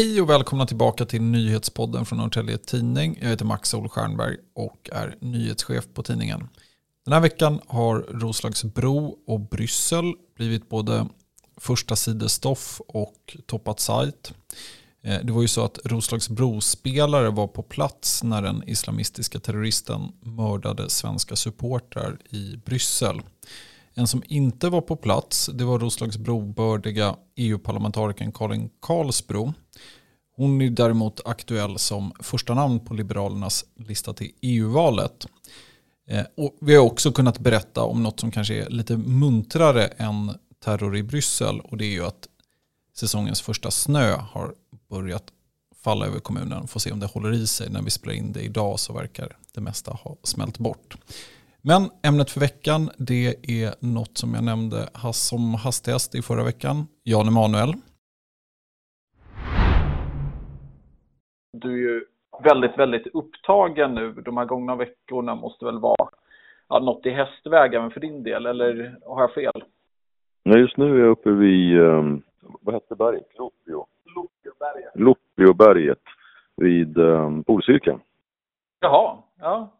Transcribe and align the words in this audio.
Hej 0.00 0.20
och 0.20 0.30
välkomna 0.30 0.66
tillbaka 0.66 1.04
till 1.04 1.22
nyhetspodden 1.22 2.04
från 2.04 2.18
Norrtälje 2.18 2.58
Tidning. 2.58 3.18
Jag 3.22 3.28
heter 3.28 3.44
Max 3.44 3.68
Solstjernberg 3.68 4.36
och 4.54 4.90
är 4.92 5.16
nyhetschef 5.20 5.84
på 5.94 6.02
tidningen. 6.02 6.48
Den 7.04 7.12
här 7.12 7.20
veckan 7.20 7.60
har 7.66 7.98
Roslagsbro 7.98 9.18
och 9.26 9.40
Bryssel 9.40 10.14
blivit 10.36 10.68
både 10.68 11.06
första 11.56 11.96
sidestoff 11.96 12.80
och 12.88 13.36
toppat 13.46 13.80
sajt. 13.80 14.32
Eh, 15.02 15.20
det 15.22 15.32
var 15.32 15.42
ju 15.42 15.48
så 15.48 15.64
att 15.64 15.78
Roslagsbro-spelare 15.84 17.30
var 17.30 17.46
på 17.46 17.62
plats 17.62 18.22
när 18.22 18.42
den 18.42 18.68
islamistiska 18.68 19.40
terroristen 19.40 20.12
mördade 20.20 20.90
svenska 20.90 21.36
supportrar 21.36 22.18
i 22.30 22.56
Bryssel. 22.64 23.22
En 23.94 24.06
som 24.06 24.22
inte 24.26 24.68
var 24.68 24.80
på 24.80 24.96
plats 24.96 25.50
det 25.54 25.64
var 25.64 25.78
Roslagsbro-bördiga 25.78 27.16
EU-parlamentarikern 27.36 28.32
Karin 28.32 28.70
Karlsbro. 28.80 29.54
Hon 30.40 30.62
är 30.62 30.70
däremot 30.70 31.20
aktuell 31.24 31.78
som 31.78 32.12
första 32.20 32.54
namn 32.54 32.80
på 32.80 32.94
Liberalernas 32.94 33.64
lista 33.76 34.12
till 34.12 34.32
EU-valet. 34.40 35.26
Eh, 36.08 36.24
och 36.36 36.58
vi 36.60 36.74
har 36.74 36.84
också 36.84 37.12
kunnat 37.12 37.38
berätta 37.38 37.82
om 37.82 38.02
något 38.02 38.20
som 38.20 38.30
kanske 38.30 38.54
är 38.54 38.70
lite 38.70 38.96
muntrare 38.96 39.86
än 39.86 40.34
terror 40.64 40.96
i 40.96 41.02
Bryssel. 41.02 41.60
Och 41.60 41.76
det 41.76 41.84
är 41.84 41.90
ju 41.90 42.04
att 42.04 42.28
säsongens 42.96 43.40
första 43.40 43.70
snö 43.70 44.16
har 44.16 44.54
börjat 44.90 45.24
falla 45.84 46.06
över 46.06 46.20
kommunen. 46.20 46.66
Får 46.66 46.80
se 46.80 46.92
om 46.92 47.00
det 47.00 47.06
håller 47.06 47.32
i 47.32 47.46
sig. 47.46 47.70
När 47.70 47.82
vi 47.82 47.90
spelar 47.90 48.14
in 48.14 48.32
det 48.32 48.40
idag 48.40 48.80
så 48.80 48.92
verkar 48.92 49.36
det 49.54 49.60
mesta 49.60 49.92
ha 49.92 50.16
smält 50.22 50.58
bort. 50.58 50.96
Men 51.62 51.90
ämnet 52.02 52.30
för 52.30 52.40
veckan 52.40 52.90
det 52.98 53.34
är 53.42 53.74
något 53.80 54.18
som 54.18 54.34
jag 54.34 54.44
nämnde 54.44 54.88
som 55.12 55.54
hastigast 55.54 56.14
i 56.14 56.22
förra 56.22 56.44
veckan. 56.44 56.86
Jan 57.02 57.28
Emanuel. 57.28 57.74
Du 61.52 61.72
är 61.72 61.92
ju 61.92 62.04
väldigt, 62.44 62.78
väldigt 62.78 63.06
upptagen 63.14 63.94
nu. 63.94 64.12
De 64.12 64.36
här 64.36 64.44
gångna 64.44 64.76
veckorna 64.76 65.34
måste 65.34 65.64
väl 65.64 65.78
vara 65.78 66.08
ja, 66.68 66.78
något 66.78 67.06
i 67.06 67.10
hästväg 67.10 67.74
även 67.74 67.90
för 67.90 68.00
din 68.00 68.22
del, 68.22 68.46
eller 68.46 68.96
har 69.06 69.20
jag 69.20 69.34
fel? 69.34 69.64
Nej, 70.44 70.60
just 70.60 70.76
nu 70.76 70.94
är 70.94 70.98
jag 70.98 71.10
uppe 71.10 71.30
vid, 71.30 71.78
um, 71.78 72.22
vad 72.40 72.74
hette 72.74 72.94
berget? 72.94 73.38
Lopio. 73.38 73.86
Lopioberget 74.94 76.02
vid 76.56 76.98
um, 76.98 77.44
polcirkeln. 77.44 78.00
Jaha, 78.80 79.16
ja 79.40 79.70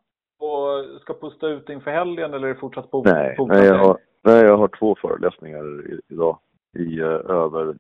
och 0.40 1.00
ska 1.00 1.14
pusta 1.14 1.46
ut 1.46 1.68
inför 1.68 1.90
helgen 1.90 2.34
eller 2.34 2.48
är 2.48 2.55
det 2.55 2.60
fortsatt 2.60 2.90
bok? 2.90 3.06
Nej, 3.06 3.36
nej, 3.38 3.66
jag 3.66 3.78
har, 3.78 3.98
nej, 4.22 4.44
jag 4.44 4.56
har 4.56 4.68
två 4.68 4.94
föreläsningar 4.94 5.92
i, 5.92 6.00
idag 6.08 6.38
i 6.78 7.00
uh, 7.00 7.30
över, 7.30 7.77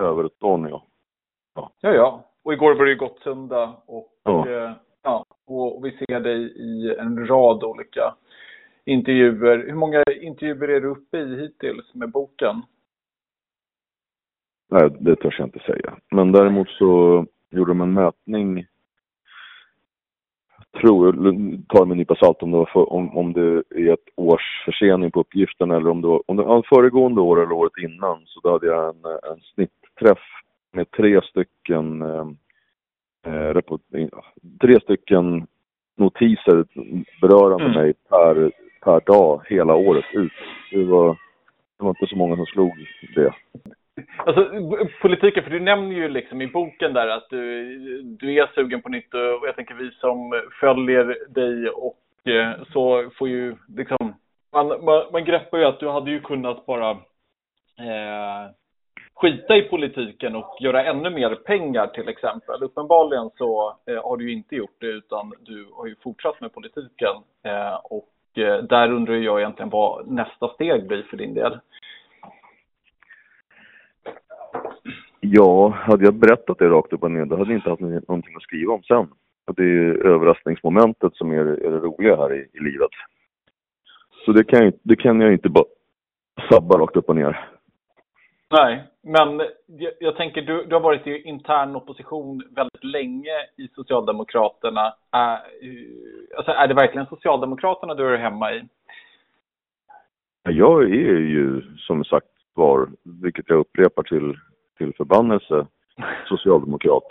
Övertorneå. 0.00 0.82
Ja. 1.54 1.70
ja, 1.80 1.92
ja. 1.92 2.29
Och 2.50 2.54
igår 2.54 2.74
var 2.74 2.84
det 2.84 2.90
ju 2.90 2.96
Gottsunda 2.96 3.76
och, 3.86 4.08
ja. 4.24 4.48
Eh, 4.48 4.72
ja, 5.02 5.24
och 5.46 5.84
vi 5.84 5.90
ser 5.90 6.20
dig 6.20 6.40
i 6.42 6.94
en 6.98 7.26
rad 7.26 7.64
olika 7.64 8.14
intervjuer. 8.84 9.58
Hur 9.66 9.74
många 9.74 10.02
intervjuer 10.22 10.68
är 10.68 10.80
du 10.80 10.88
uppe 10.88 11.18
i 11.18 11.40
hittills 11.40 11.94
med 11.94 12.10
boken? 12.10 12.62
Nej, 14.70 14.90
det 15.00 15.16
törs 15.16 15.38
jag 15.38 15.46
inte 15.46 15.58
säga. 15.58 15.96
Men 16.10 16.32
däremot 16.32 16.68
så 16.68 17.26
gjorde 17.50 17.70
de 17.70 17.80
en 17.80 17.92
mätning 17.92 18.66
tror, 20.80 21.12
tar 21.68 21.84
med 21.84 21.92
en 21.92 21.98
nypa 21.98 22.14
salt 22.14 22.42
om 22.42 22.50
det, 22.50 22.56
var 22.56 22.70
för, 22.72 22.92
om, 22.92 23.16
om 23.16 23.32
det 23.32 23.62
är 23.74 23.92
ett 23.92 24.08
års 24.16 24.64
försening 24.64 25.10
på 25.10 25.20
uppgiften 25.20 25.70
eller 25.70 25.90
om 25.90 26.00
det 26.00 26.08
var, 26.08 26.22
om 26.26 26.36
det 26.36 26.42
var 26.42 26.66
föregående 26.74 27.20
år 27.20 27.42
eller 27.42 27.52
året 27.52 27.72
innan 27.78 28.22
så 28.26 28.40
då 28.40 28.52
hade 28.52 28.66
jag 28.66 28.88
en, 28.88 29.04
en 29.04 29.40
snittträff 29.54 30.39
med 30.72 30.90
tre 30.90 31.20
stycken 31.22 32.02
eh, 32.02 32.26
eh 33.26 33.56
tre 34.60 34.80
stycken 34.80 35.46
notiser 35.96 36.64
berörande 37.20 37.64
mm. 37.64 37.76
mig 37.76 37.94
per, 38.08 38.52
per 38.84 39.00
dag 39.00 39.42
hela 39.48 39.74
året 39.74 40.04
ut. 40.12 40.32
Det 40.70 40.84
var, 40.84 41.08
det 41.78 41.84
var 41.84 41.90
inte 41.90 42.06
så 42.06 42.16
många 42.16 42.36
som 42.36 42.46
slog 42.46 42.86
det. 43.14 43.32
Alltså 44.16 44.50
politiken, 45.02 45.44
för 45.44 45.50
du 45.50 45.60
nämner 45.60 45.96
ju 45.96 46.08
liksom 46.08 46.42
i 46.42 46.46
boken 46.46 46.92
där 46.92 47.08
att 47.08 47.30
du, 47.30 47.64
du 48.02 48.34
är 48.34 48.50
sugen 48.54 48.82
på 48.82 48.88
nytt 48.88 49.14
och 49.14 49.46
jag 49.46 49.56
tänker 49.56 49.74
vi 49.74 49.90
som 49.90 50.42
följer 50.60 51.16
dig 51.28 51.70
och 51.70 52.30
eh, 52.32 52.62
så 52.72 53.10
får 53.18 53.28
ju 53.28 53.56
liksom, 53.76 54.14
man, 54.52 54.66
man, 54.68 55.12
man 55.12 55.24
greppar 55.24 55.58
ju 55.58 55.64
att 55.64 55.80
du 55.80 55.88
hade 55.88 56.10
ju 56.10 56.20
kunnat 56.20 56.66
bara 56.66 56.90
eh, 56.90 58.50
skita 59.20 59.56
i 59.56 59.62
politiken 59.62 60.36
och 60.36 60.56
göra 60.60 60.84
ännu 60.84 61.10
mer 61.10 61.34
pengar 61.34 61.86
till 61.86 62.08
exempel. 62.08 62.62
Uppenbarligen 62.62 63.30
så 63.38 63.76
eh, 63.86 64.02
har 64.04 64.16
du 64.16 64.30
ju 64.30 64.36
inte 64.36 64.56
gjort 64.56 64.76
det 64.78 64.86
utan 64.86 65.32
du 65.40 65.68
har 65.72 65.86
ju 65.86 65.94
fortsatt 66.02 66.40
med 66.40 66.54
politiken 66.54 67.14
eh, 67.44 67.74
och 67.84 68.38
eh, 68.38 68.62
där 68.62 68.92
undrar 68.92 69.14
jag 69.14 69.40
egentligen 69.40 69.70
vad 69.70 70.08
nästa 70.08 70.48
steg 70.48 70.86
blir 70.86 71.02
för 71.02 71.16
din 71.16 71.34
del. 71.34 71.58
Ja, 75.20 75.68
hade 75.68 76.04
jag 76.04 76.14
berättat 76.14 76.58
det 76.58 76.68
rakt 76.68 76.92
upp 76.92 77.02
och 77.02 77.10
ner, 77.10 77.24
då 77.24 77.36
hade 77.36 77.50
jag 77.50 77.58
inte 77.58 77.70
haft 77.70 77.80
någonting 77.80 78.36
att 78.36 78.42
skriva 78.42 78.72
om 78.72 78.82
sen. 78.82 79.08
Och 79.46 79.54
det 79.54 79.62
är 79.62 80.06
överraskningsmomentet 80.06 81.14
som 81.14 81.32
är, 81.32 81.44
är 81.44 81.70
det 81.70 81.78
roliga 81.78 82.16
här 82.16 82.34
i, 82.34 82.48
i 82.52 82.60
livet. 82.60 82.90
Så 84.24 84.32
det 84.32 84.44
kan, 84.44 84.64
jag, 84.64 84.72
det 84.82 84.96
kan 84.96 85.20
jag 85.20 85.32
inte 85.32 85.48
bara 85.48 85.64
sabba 86.50 86.78
rakt 86.78 86.96
upp 86.96 87.08
och 87.08 87.16
ner. 87.16 87.48
Nej, 88.50 88.84
men 89.02 89.40
jag, 89.66 89.92
jag 90.00 90.16
tänker 90.16 90.42
du, 90.42 90.64
du 90.64 90.74
har 90.74 90.80
varit 90.80 91.06
i 91.06 91.22
intern 91.22 91.76
opposition 91.76 92.42
väldigt 92.50 92.84
länge 92.84 93.32
i 93.56 93.68
Socialdemokraterna. 93.74 94.94
Är, 95.10 95.40
alltså, 96.36 96.52
är 96.52 96.68
det 96.68 96.74
verkligen 96.74 97.06
Socialdemokraterna 97.06 97.94
du 97.94 98.14
är 98.14 98.18
hemma 98.18 98.52
i? 98.52 98.68
Jag 100.42 100.82
är 100.82 101.18
ju 101.18 101.62
som 101.78 102.04
sagt 102.04 102.26
var, 102.54 102.88
vilket 103.02 103.48
jag 103.48 103.58
upprepar 103.58 104.02
till 104.02 104.36
till 104.80 104.94
förbannelse 104.94 105.66
socialdemokrat. 106.28 107.08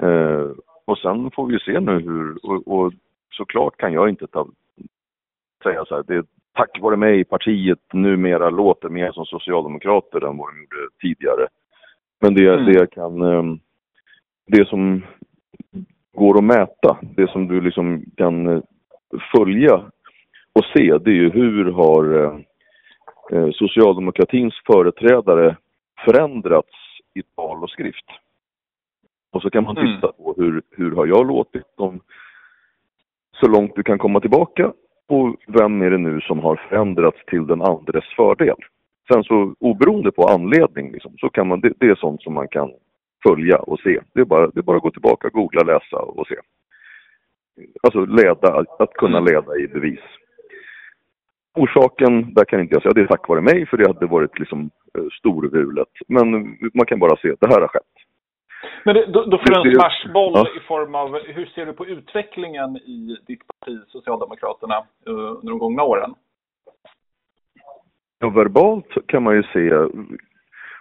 Eh, 0.00 0.50
och 0.84 0.98
sen 0.98 1.30
får 1.30 1.46
vi 1.46 1.58
se 1.58 1.80
nu 1.80 1.92
hur, 2.00 2.46
och, 2.46 2.68
och 2.68 2.92
såklart 3.30 3.76
kan 3.76 3.92
jag 3.92 4.08
inte 4.08 4.26
ta, 4.26 4.48
säga 5.62 5.84
så 5.84 5.94
här, 5.94 6.04
det 6.06 6.26
tack 6.54 6.80
vare 6.80 6.96
mig 6.96 7.24
partiet 7.24 7.92
numera 7.92 8.50
låter 8.50 8.88
mer 8.88 9.12
som 9.12 9.26
socialdemokrater 9.26 10.16
än 10.16 10.36
vad 10.36 10.48
de 10.48 10.60
gjorde 10.60 10.88
tidigare. 11.00 11.48
Men 12.20 12.34
det, 12.34 12.48
mm. 12.48 12.64
det 12.64 12.90
kan, 12.90 13.22
ehm, 13.22 13.58
det 14.46 14.68
som 14.68 15.02
går 16.12 16.38
att 16.38 16.44
mäta, 16.44 16.98
det 17.02 17.30
som 17.30 17.48
du 17.48 17.60
liksom 17.60 18.04
kan 18.16 18.46
eh, 18.46 18.62
följa 19.36 19.74
och 20.52 20.64
se, 20.64 20.98
det 20.98 21.10
är 21.10 21.14
ju 21.14 21.30
hur 21.30 21.72
har 21.72 22.24
eh, 22.24 22.38
eh, 23.32 23.50
socialdemokratins 23.52 24.54
företrädare 24.66 25.56
förändrats 26.04 26.74
i 27.14 27.22
tal 27.22 27.62
och 27.62 27.70
skrift. 27.70 28.06
Och 29.32 29.42
så 29.42 29.50
kan 29.50 29.64
man 29.64 29.78
mm. 29.78 29.94
titta 29.94 30.12
på 30.12 30.34
hur, 30.36 30.62
hur 30.70 30.96
har 30.96 31.06
jag 31.06 31.26
låtit 31.26 31.76
dem 31.76 32.00
så 33.40 33.46
långt 33.46 33.76
du 33.76 33.82
kan 33.82 33.98
komma 33.98 34.20
tillbaka 34.20 34.72
och 35.08 35.36
vem 35.46 35.82
är 35.82 35.90
det 35.90 35.98
nu 35.98 36.20
som 36.20 36.38
har 36.38 36.56
förändrats 36.68 37.24
till 37.26 37.46
den 37.46 37.62
andres 37.62 38.04
fördel. 38.16 38.56
Sen 39.12 39.24
så 39.24 39.54
oberoende 39.60 40.12
på 40.12 40.22
anledning 40.22 40.92
liksom, 40.92 41.14
så 41.18 41.28
kan 41.28 41.48
man, 41.48 41.60
det, 41.60 41.72
det, 41.78 41.86
är 41.86 41.94
sånt 41.94 42.22
som 42.22 42.34
man 42.34 42.48
kan 42.48 42.70
följa 43.28 43.58
och 43.58 43.80
se. 43.80 44.00
Det 44.14 44.20
är 44.20 44.24
bara, 44.24 44.46
det 44.46 44.60
är 44.60 44.62
bara 44.62 44.76
att 44.76 44.82
gå 44.82 44.90
tillbaka, 44.90 45.28
googla, 45.28 45.62
läsa 45.62 45.96
och 45.96 46.26
se. 46.26 46.36
Alltså 47.82 48.04
leda, 48.04 48.64
att 48.78 48.92
kunna 48.92 49.20
leda 49.20 49.56
i 49.56 49.68
bevis. 49.68 50.00
Orsaken, 51.54 52.34
där 52.34 52.44
kan 52.44 52.60
inte 52.60 52.74
jag 52.74 52.82
säga, 52.82 52.92
det 52.92 53.00
är 53.00 53.06
tack 53.06 53.28
vare 53.28 53.40
mig 53.40 53.66
för 53.66 53.76
det 53.76 53.86
hade 53.86 54.06
varit 54.06 54.38
liksom 54.38 54.70
eh, 54.98 55.04
storvulet. 55.18 55.88
Men 56.08 56.56
man 56.74 56.86
kan 56.86 56.98
bara 56.98 57.16
se 57.16 57.32
att 57.32 57.40
det 57.40 57.48
här 57.48 57.60
har 57.60 57.68
skett. 57.68 58.03
Men 58.84 58.94
det, 58.94 59.06
då, 59.06 59.24
då 59.24 59.38
får 59.38 59.50
du 59.50 59.70
en 59.70 59.74
smashboll 59.74 60.32
ja. 60.34 60.48
i 60.56 60.60
form 60.60 60.94
av, 60.94 61.18
hur 61.26 61.46
ser 61.46 61.66
du 61.66 61.72
på 61.72 61.86
utvecklingen 61.86 62.76
i 62.76 63.18
ditt 63.26 63.40
parti 63.46 63.78
Socialdemokraterna 63.88 64.76
eh, 65.06 65.12
under 65.12 65.50
de 65.50 65.58
gångna 65.58 65.82
åren? 65.82 66.14
Ja, 68.18 68.28
verbalt 68.28 69.06
kan 69.06 69.22
man 69.22 69.34
ju 69.34 69.42
se, 69.42 69.74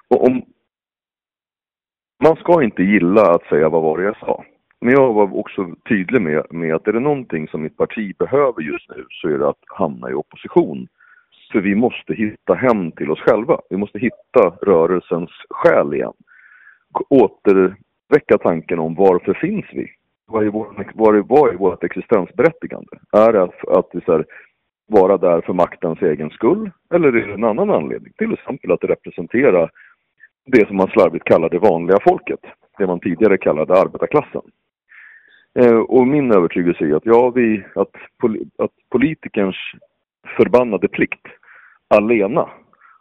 om, 0.07 0.45
man 2.23 2.35
ska 2.35 2.63
inte 2.63 2.83
gilla 2.83 3.21
att 3.21 3.43
säga 3.43 3.69
vad 3.69 3.81
var 3.81 3.97
det 3.97 4.03
jag 4.03 4.17
sa. 4.17 4.43
Men 4.81 4.93
jag 4.93 5.13
var 5.13 5.37
också 5.37 5.69
tydlig 5.89 6.21
med, 6.21 6.45
med 6.49 6.75
att 6.75 6.87
är 6.87 6.93
det 6.93 6.99
någonting 6.99 7.47
som 7.47 7.61
mitt 7.61 7.77
parti 7.77 8.17
behöver 8.17 8.61
just 8.61 8.89
nu 8.89 9.05
så 9.09 9.27
är 9.27 9.37
det 9.37 9.49
att 9.49 9.63
hamna 9.67 10.09
i 10.09 10.13
opposition. 10.13 10.87
För 11.51 11.61
vi 11.61 11.75
måste 11.75 12.13
hitta 12.13 12.53
hem 12.53 12.91
till 12.91 13.11
oss 13.11 13.19
själva. 13.19 13.59
Vi 13.69 13.77
måste 13.77 13.99
hitta 13.99 14.49
rörelsens 14.61 15.29
själ 15.49 15.93
igen. 15.93 16.13
Återväcka 17.09 18.37
tanken 18.41 18.79
om 18.79 18.95
varför 18.95 19.33
finns 19.33 19.65
vi? 19.73 19.91
Vad 20.25 20.45
är, 20.45 20.49
vår, 20.49 20.91
vad 20.93 21.15
är, 21.15 21.21
vad 21.21 21.49
är 21.49 21.57
vårt 21.57 21.83
existensberättigande? 21.83 22.97
Är 23.11 23.33
det 23.33 23.43
att, 23.43 23.67
att 23.67 23.91
det 23.91 24.07
här, 24.07 24.25
vara 24.87 25.17
där 25.17 25.41
för 25.41 25.53
maktens 25.53 26.01
egen 26.01 26.29
skull? 26.29 26.71
Eller 26.93 27.07
är 27.07 27.27
det 27.27 27.33
en 27.33 27.43
annan 27.43 27.69
anledning? 27.69 28.13
Till 28.17 28.33
exempel 28.33 28.71
att 28.71 28.83
representera 28.83 29.69
det 30.45 30.67
som 30.67 30.77
man 30.77 30.87
slarvigt 30.87 31.25
kallar 31.25 31.49
det 31.49 31.59
vanliga 31.59 31.97
folket, 32.07 32.39
det 32.77 32.87
man 32.87 32.99
tidigare 32.99 33.37
kallade 33.37 33.73
arbetarklassen. 33.73 34.41
Eh, 35.59 35.77
och 35.77 36.07
min 36.07 36.31
övertygelse 36.31 36.85
är 36.85 36.95
att, 36.95 37.05
ja, 37.05 37.29
vi, 37.29 37.65
att, 37.75 37.95
att 38.57 38.71
politikerns 38.89 39.55
förbannade 40.37 40.87
plikt 40.87 41.27
alena 41.87 42.49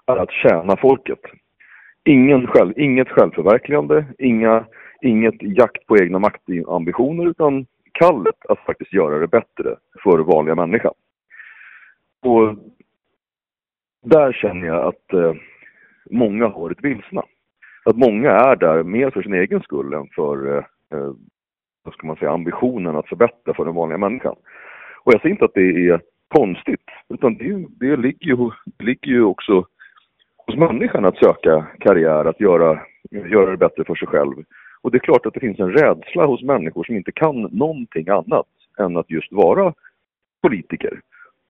är 0.06 0.16
att 0.16 0.30
tjäna 0.30 0.76
folket. 0.76 1.20
Ingen 2.04 2.46
själv, 2.46 2.72
inget 2.76 3.08
självförverkligande, 3.08 4.04
inga, 4.18 4.64
inget 5.02 5.42
jakt 5.42 5.86
på 5.86 5.96
egna 5.96 6.18
maktambitioner 6.18 7.26
utan 7.26 7.66
kallet 7.92 8.46
att 8.48 8.58
faktiskt 8.58 8.92
göra 8.92 9.18
det 9.18 9.28
bättre 9.28 9.76
för 10.02 10.18
vanliga 10.18 10.54
människan. 10.54 10.94
Och 12.22 12.56
där 14.02 14.32
känner 14.32 14.66
jag 14.66 14.86
att 14.86 15.12
eh, 15.12 15.34
många 16.10 16.48
har 16.48 16.70
ett 16.70 16.84
vilsna. 16.84 17.22
Att 17.84 17.96
många 17.96 18.30
är 18.30 18.56
där 18.56 18.82
mer 18.82 19.10
för 19.10 19.22
sin 19.22 19.34
egen 19.34 19.60
skull 19.60 19.92
än 19.92 20.08
för 20.14 20.56
eh, 20.56 20.64
eh 20.92 21.12
vad 21.84 21.94
ska 21.94 22.06
man 22.06 22.16
säga, 22.16 22.30
ambitionen 22.30 22.96
att 22.96 23.08
förbättra 23.08 23.54
för 23.54 23.64
den 23.64 23.74
vanliga 23.74 23.98
människan. 23.98 24.34
Och 25.04 25.14
jag 25.14 25.20
säger 25.20 25.32
inte 25.34 25.44
att 25.44 25.54
det 25.54 25.88
är 25.88 26.00
konstigt, 26.28 26.84
utan 27.08 27.34
det, 27.34 27.66
det, 27.80 27.96
ligger, 27.96 28.26
ju, 28.26 28.50
det 28.64 28.84
ligger 28.84 29.12
ju 29.12 29.24
också 29.24 29.66
hos 30.46 30.56
människan 30.56 31.04
att 31.04 31.16
söka 31.16 31.66
karriär, 31.80 32.24
att 32.24 32.40
göra, 32.40 32.80
göra 33.10 33.50
det 33.50 33.56
bättre 33.56 33.84
för 33.84 33.94
sig 33.94 34.08
själv. 34.08 34.34
Och 34.82 34.90
det 34.90 34.96
är 34.96 35.00
klart 35.00 35.26
att 35.26 35.34
det 35.34 35.40
finns 35.40 35.60
en 35.60 35.72
rädsla 35.72 36.26
hos 36.26 36.42
människor 36.42 36.84
som 36.84 36.96
inte 36.96 37.12
kan 37.12 37.42
någonting 37.42 38.08
annat 38.08 38.46
än 38.78 38.96
att 38.96 39.10
just 39.10 39.32
vara 39.32 39.74
politiker. 40.42 41.00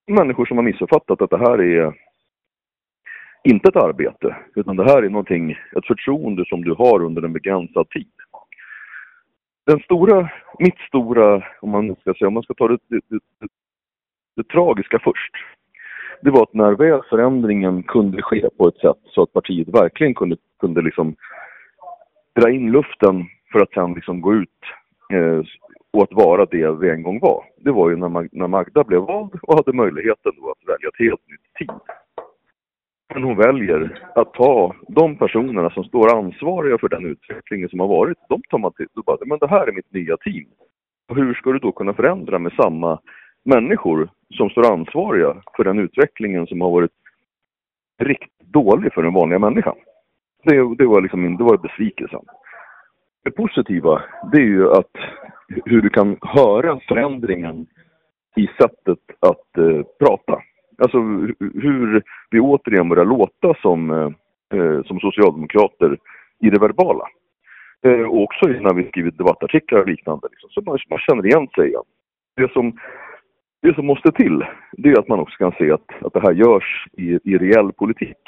Människor 0.06 0.46
som 0.46 0.56
har 0.56 0.64
missuppfattat 0.64 1.22
att 1.22 1.30
det 1.30 1.38
här 1.38 1.60
är 1.60 1.94
inte 3.44 3.68
ett 3.68 3.76
arbete, 3.76 4.36
utan 4.54 4.76
det 4.76 4.84
här 4.84 5.02
är 5.02 5.10
någonting, 5.10 5.50
ett 5.50 5.86
förtroende 5.86 6.44
som 6.48 6.64
du 6.64 6.74
har 6.74 7.02
under 7.02 7.22
en 7.22 7.32
begränsad 7.32 7.88
tid. 7.90 8.12
Den 9.66 9.80
stora, 9.80 10.30
mitt 10.58 10.78
stora, 10.78 11.44
om 11.60 11.70
man 11.70 11.96
ska 12.00 12.14
säga, 12.14 12.28
om 12.28 12.34
man 12.34 12.42
ska 12.42 12.54
ta 12.54 12.68
det, 12.68 12.78
det, 12.88 13.00
det, 13.08 13.48
det 14.36 14.48
tragiska 14.48 14.98
först, 14.98 15.32
det 16.22 16.30
var 16.30 16.42
att 16.42 16.54
när 16.54 16.72
väl 16.72 17.00
förändringen 17.10 17.82
kunde 17.82 18.22
ske 18.22 18.48
på 18.58 18.69
ett 18.69 18.76
sätt 18.76 19.00
så 19.04 19.22
att 19.22 19.32
partiet 19.32 19.69
verkligen 19.69 20.14
kunde, 20.14 20.36
kunde 20.60 20.82
liksom 20.82 21.14
dra 22.40 22.50
in 22.50 22.72
luften 22.72 23.24
för 23.52 23.60
att 23.60 23.72
sen 23.72 23.92
liksom 23.94 24.20
gå 24.20 24.34
ut 24.34 24.60
eh, 25.12 25.42
och 25.92 26.02
att 26.02 26.12
vara 26.12 26.46
det 26.46 26.70
vi 26.70 26.90
en 26.90 27.02
gång 27.02 27.20
var. 27.20 27.44
Det 27.56 27.70
var 27.70 27.90
ju 27.90 27.96
när, 27.96 28.08
Mag 28.08 28.28
när 28.32 28.48
Magda 28.48 28.84
blev 28.84 29.00
vald 29.00 29.34
och 29.42 29.56
hade 29.56 29.72
möjligheten 29.72 30.32
då 30.36 30.50
att 30.50 30.69
välja 30.69 30.88
ett 30.88 30.98
helt 30.98 31.28
nytt 31.28 31.54
team. 31.58 31.78
Men 33.14 33.22
hon 33.22 33.36
väljer 33.36 33.98
att 34.14 34.34
ta 34.34 34.74
de 34.88 35.16
personerna 35.16 35.70
som 35.70 35.84
står 35.84 36.19
ansvariga 36.19 36.78
för 36.78 36.88
den 36.88 37.06
utvecklingen 37.06 37.69
som 37.69 37.80
har 37.80 37.88
varit, 37.88 38.19
de 38.28 38.42
tar 38.42 38.58
man 38.58 38.72
till. 38.72 38.86
Då 38.94 39.02
bara, 39.02 39.16
men 39.26 39.38
det 39.38 39.48
här 39.48 39.66
är 39.66 39.72
mitt 39.72 39.92
nya 39.92 40.16
team. 40.16 40.46
Och 41.08 41.16
hur 41.16 41.34
ska 41.34 41.52
du 41.52 41.58
då 41.58 41.72
kunna 41.72 41.94
förändra 41.94 42.38
med 42.38 42.52
samma 42.52 42.98
människor 43.44 44.08
som 44.36 44.50
står 44.50 44.72
ansvariga 44.72 45.36
för 45.56 45.64
den 45.64 45.78
utvecklingen 45.78 46.46
som 46.46 46.60
har 46.60 46.70
varit 46.70 46.92
riktigt 48.02 48.52
dålig 48.52 48.92
för 48.92 49.02
den 49.02 49.14
vanliga 49.14 49.38
människan? 49.38 49.76
Det, 50.44 50.74
det 50.78 50.86
var 50.86 51.00
liksom 51.00 51.36
det 51.36 51.44
var 51.44 51.56
besvikelsen. 51.56 52.24
Det 53.24 53.30
positiva, 53.30 54.02
det 54.32 54.38
är 54.38 54.46
ju 54.46 54.70
att 54.70 54.96
hur 55.64 55.82
du 55.82 55.90
kan 55.90 56.16
höra 56.20 56.80
förändringen 56.88 57.66
i 58.36 58.46
sättet 58.46 58.98
att 59.20 59.58
eh, 59.58 59.82
prata. 59.98 60.42
Alltså 60.78 60.98
hur 61.38 62.02
vi 62.30 62.40
återigen 62.40 62.88
börjar 62.88 63.04
låta 63.04 63.54
som, 63.62 63.90
eh, 63.90 64.10
eh, 64.58 64.82
som 64.82 65.00
socialdemokrater 65.00 65.98
i 66.40 66.50
det 66.50 66.58
verbala. 66.58 67.08
Eh, 67.86 68.02
och 68.02 68.22
också 68.22 68.46
när 68.46 68.74
vi 68.74 68.88
skrivit 68.88 69.18
debattartiklar 69.18 69.80
och 69.80 69.88
liknande. 69.88 70.28
Liksom, 70.30 70.50
så 70.50 70.60
man, 70.60 70.78
man 70.90 70.98
känner 70.98 71.26
igen 71.26 71.48
sig 71.54 71.68
igen. 71.68 71.82
Det 72.36 72.52
som, 72.52 72.78
det 73.62 73.74
som 73.74 73.86
måste 73.86 74.12
till, 74.12 74.44
det 74.72 74.88
är 74.88 74.98
att 74.98 75.08
man 75.08 75.20
också 75.20 75.36
kan 75.36 75.52
se 75.52 75.72
att, 75.72 76.04
att 76.04 76.12
det 76.12 76.20
här 76.20 76.32
görs 76.32 76.86
i, 76.92 77.18
i 77.24 77.38
reell 77.38 77.72
politik. 77.72 78.18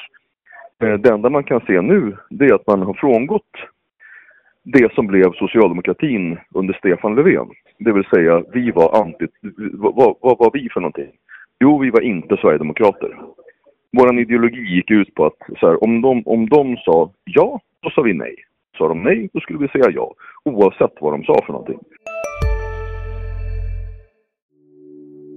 Eh, 0.81 0.93
det 0.93 1.09
enda 1.09 1.29
man 1.29 1.43
kan 1.43 1.61
se 1.67 1.81
nu, 1.81 2.17
det 2.29 2.45
är 2.45 2.53
att 2.53 2.67
man 2.67 2.81
har 2.81 2.93
frångått 2.93 3.51
det 4.63 4.93
som 4.93 5.07
blev 5.07 5.33
socialdemokratin 5.33 6.37
under 6.53 6.73
Stefan 6.73 7.15
Löfven. 7.15 7.49
Det 7.77 7.91
vill 7.91 8.05
säga, 8.05 8.43
vi 8.53 8.71
var 8.71 9.01
anti... 9.01 9.27
Vad, 9.73 10.15
vad 10.21 10.37
var 10.37 10.51
vi 10.53 10.69
för 10.69 10.81
någonting? 10.81 11.11
Jo, 11.59 11.77
vi 11.79 11.89
var 11.89 12.01
inte 12.01 12.37
Sverigedemokrater. 12.37 13.17
Vår 13.91 14.19
ideologi 14.19 14.75
gick 14.75 14.91
ut 14.91 15.13
på 15.15 15.25
att 15.25 15.57
så 15.59 15.67
här, 15.67 15.83
om, 15.83 16.01
de, 16.01 16.23
om 16.25 16.49
de 16.49 16.77
sa 16.77 17.11
ja, 17.23 17.59
då 17.79 17.89
sa 17.89 18.01
vi 18.01 18.13
nej. 18.13 18.35
Sa 18.77 18.87
de 18.87 19.03
nej, 19.03 19.29
då 19.33 19.39
skulle 19.39 19.59
vi 19.59 19.67
säga 19.67 19.91
ja. 19.91 20.13
Oavsett 20.43 20.93
vad 20.99 21.13
de 21.13 21.23
sa 21.23 21.41
för 21.45 21.53
någonting. 21.53 21.79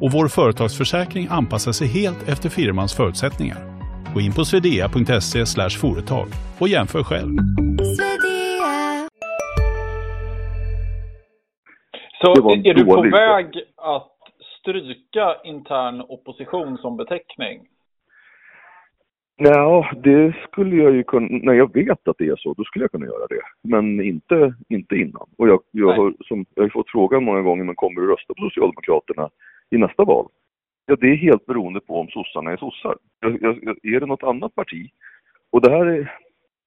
och 0.00 0.10
vår 0.12 0.28
företagsförsäkring 0.28 1.26
anpassar 1.30 1.72
sig 1.72 1.88
helt 1.88 2.28
efter 2.28 2.48
firmans 2.48 2.96
förutsättningar. 2.96 3.60
Gå 4.14 4.20
in 4.20 4.32
på 4.32 4.44
swedea.se 4.44 5.68
företag 5.84 6.28
och 6.60 6.68
jämför 6.68 7.02
själv. 7.02 7.34
Så 12.20 12.32
är 12.68 12.74
du 12.74 12.84
på 12.84 13.02
väg 13.02 13.46
att 13.76 14.18
stryka 14.60 15.36
intern 15.44 16.00
opposition 16.00 16.78
som 16.78 16.96
beteckning? 16.96 17.60
Ja, 19.36 19.90
det 20.02 20.36
skulle 20.46 20.76
jag 20.76 20.94
ju 20.94 21.02
kunna, 21.04 21.28
när 21.30 21.52
jag 21.52 21.74
vet 21.74 22.08
att 22.08 22.18
det 22.18 22.26
är 22.26 22.36
så, 22.36 22.54
då 22.54 22.64
skulle 22.64 22.84
jag 22.84 22.90
kunna 22.90 23.06
göra 23.06 23.26
det. 23.28 23.40
Men 23.62 24.00
inte, 24.00 24.54
inte 24.68 24.96
innan. 24.96 25.26
Och 25.38 25.48
jag, 25.48 25.60
jag, 25.70 25.92
har, 25.92 26.14
som, 26.28 26.46
jag 26.54 26.62
har 26.62 26.68
fått 26.68 26.90
frågan 26.90 27.24
många 27.24 27.42
gånger, 27.42 27.64
men 27.64 27.74
kommer 27.74 28.00
du 28.00 28.06
rösta 28.06 28.34
på 28.34 28.42
Socialdemokraterna 28.42 29.28
i 29.70 29.78
nästa 29.78 30.04
val? 30.04 30.28
Ja, 30.86 30.96
det 31.00 31.06
är 31.06 31.16
helt 31.16 31.46
beroende 31.46 31.80
på 31.80 32.00
om 32.00 32.08
sossarna 32.08 32.52
är 32.52 32.56
sossar. 32.56 32.96
Jag, 33.20 33.42
jag, 33.42 33.78
är 33.82 34.00
det 34.00 34.06
något 34.06 34.22
annat 34.22 34.54
parti? 34.54 34.90
Och 35.50 35.62
det 35.62 35.70
här 35.70 35.86
är, 35.86 36.12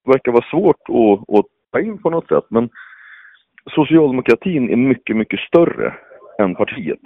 verkar 0.05 0.31
vara 0.31 0.46
svårt 0.51 0.89
att, 0.89 1.39
att 1.39 1.46
ta 1.72 1.79
in 1.79 1.98
på 1.98 2.10
något 2.10 2.27
sätt, 2.27 2.46
men 2.50 2.70
socialdemokratin 3.75 4.70
är 4.70 4.75
mycket, 4.75 5.15
mycket 5.15 5.39
större 5.39 5.93
än 6.39 6.55
partiet. 6.55 7.00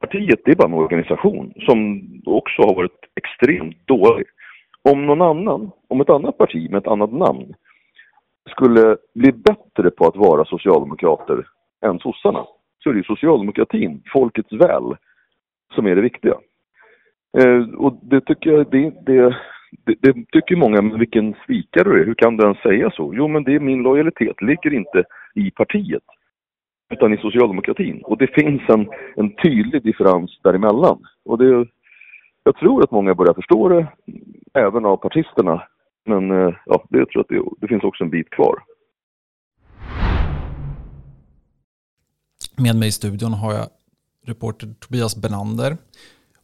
Partiet 0.00 0.40
det 0.44 0.50
är 0.50 0.56
bara 0.56 0.68
en 0.68 0.74
organisation 0.74 1.52
som 1.66 2.02
också 2.24 2.62
har 2.62 2.74
varit 2.74 3.00
extremt 3.14 3.86
dålig. 3.86 4.26
Om 4.82 5.06
någon 5.06 5.22
annan, 5.22 5.70
om 5.88 6.00
ett 6.00 6.10
annat 6.10 6.38
parti 6.38 6.70
med 6.70 6.78
ett 6.78 6.86
annat 6.86 7.12
namn 7.12 7.54
skulle 8.50 8.96
bli 9.14 9.32
bättre 9.32 9.90
på 9.90 10.06
att 10.06 10.16
vara 10.16 10.44
socialdemokrater 10.44 11.46
än 11.86 11.98
sossarna 11.98 12.46
så 12.82 12.90
är 12.90 12.94
det 12.94 13.06
socialdemokratin, 13.06 14.02
folkets 14.12 14.52
väl, 14.52 14.96
som 15.74 15.86
är 15.86 15.96
det 15.96 16.02
viktiga. 16.02 16.34
Eh, 17.38 17.74
och 17.76 18.00
det 18.02 18.20
tycker 18.20 18.50
jag, 18.50 18.70
det, 18.70 18.90
det, 19.06 19.36
det, 19.84 19.94
det, 20.00 20.14
tycker 20.32 20.56
många, 20.56 20.82
men 20.82 20.98
vilken 20.98 21.34
svikare 21.46 21.84
du 21.84 22.00
är, 22.00 22.06
hur 22.06 22.14
kan 22.14 22.36
du 22.36 22.44
ens 22.44 22.58
säga 22.58 22.90
så? 22.90 23.14
Jo, 23.14 23.28
men 23.28 23.44
det 23.44 23.54
är 23.54 23.60
min 23.60 23.82
lojalitet, 23.82 24.42
ligger 24.42 24.74
inte 24.74 25.04
i 25.34 25.50
partiet, 25.50 26.02
utan 26.94 27.14
i 27.14 27.16
socialdemokratin. 27.16 28.02
Och 28.02 28.18
det 28.18 28.34
finns 28.34 28.62
en, 28.68 28.88
en 29.16 29.36
tydlig 29.36 29.82
differens 29.82 30.40
däremellan. 30.42 30.98
Och 31.24 31.38
det, 31.38 31.66
jag 32.44 32.56
tror 32.56 32.82
att 32.82 32.90
många 32.90 33.14
börjar 33.14 33.34
förstå 33.34 33.68
det, 33.68 33.86
även 34.54 34.84
av 34.84 34.96
partisterna. 34.96 35.62
Men 36.06 36.30
eh, 36.30 36.54
ja, 36.66 36.84
det, 36.90 36.98
jag 36.98 37.08
tror 37.08 37.20
att 37.20 37.28
det, 37.28 37.42
det 37.60 37.68
finns 37.68 37.84
också 37.84 38.04
en 38.04 38.10
bit 38.10 38.30
kvar. 38.30 38.58
Med 42.58 42.76
mig 42.76 42.88
i 42.88 42.92
studion 42.92 43.32
har 43.32 43.52
jag 43.52 43.66
reporter 44.26 44.74
Tobias 44.80 45.16
Benander. 45.16 45.76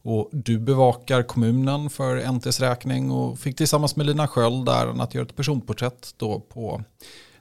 Och 0.01 0.29
du 0.31 0.59
bevakar 0.59 1.23
kommunen 1.23 1.89
för 1.89 2.31
NTs 2.31 2.59
räkning 2.59 3.11
och 3.11 3.39
fick 3.39 3.57
tillsammans 3.57 3.95
med 3.95 4.05
Lina 4.05 4.27
Sköld 4.27 4.69
äran 4.69 5.01
att 5.01 5.13
göra 5.13 5.25
ett 5.25 5.35
personporträtt 5.35 6.13
då 6.17 6.39
på 6.39 6.83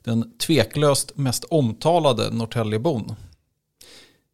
den 0.05 0.39
tveklöst 0.39 1.17
mest 1.17 1.45
omtalade 1.45 2.31
Norrtäljebon. 2.31 3.15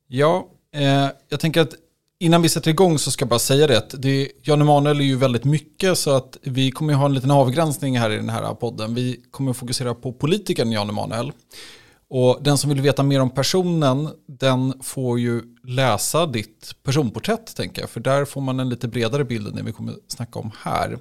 Ja, 0.06 0.48
eh, 0.74 1.06
jag 1.28 1.40
tänker 1.40 1.60
att 1.60 1.74
innan 2.18 2.42
vi 2.42 2.48
sätter 2.48 2.70
igång 2.70 2.98
så 2.98 3.10
ska 3.10 3.22
jag 3.22 3.28
bara 3.28 3.38
säga 3.38 3.66
det 3.66 3.78
att 3.78 3.94
det, 3.98 4.28
Jan 4.42 4.60
Emanuel 4.60 5.00
är 5.00 5.04
ju 5.04 5.16
väldigt 5.16 5.44
mycket 5.44 5.98
så 5.98 6.10
att 6.10 6.36
vi 6.42 6.70
kommer 6.70 6.94
ha 6.94 7.06
en 7.06 7.14
liten 7.14 7.30
avgränsning 7.30 7.98
här 7.98 8.10
i 8.10 8.16
den 8.16 8.30
här 8.30 8.54
podden. 8.54 8.94
Vi 8.94 9.20
kommer 9.30 9.52
fokusera 9.52 9.94
på 9.94 10.12
politikern 10.12 10.72
Jan 10.72 10.88
Emanuel. 10.88 11.32
Och 12.10 12.38
den 12.42 12.58
som 12.58 12.70
vill 12.70 12.80
veta 12.80 13.02
mer 13.02 13.20
om 13.20 13.30
personen, 13.30 14.08
den 14.26 14.74
får 14.82 15.20
ju 15.20 15.42
läsa 15.64 16.26
ditt 16.26 16.74
personporträtt 16.82 17.56
tänker 17.56 17.82
jag. 17.82 17.90
För 17.90 18.00
där 18.00 18.24
får 18.24 18.40
man 18.40 18.60
en 18.60 18.68
lite 18.68 18.88
bredare 18.88 19.24
bild 19.24 19.46
än 19.46 19.56
det 19.56 19.62
vi 19.62 19.72
kommer 19.72 19.94
snacka 20.08 20.38
om 20.38 20.50
här. 20.62 20.98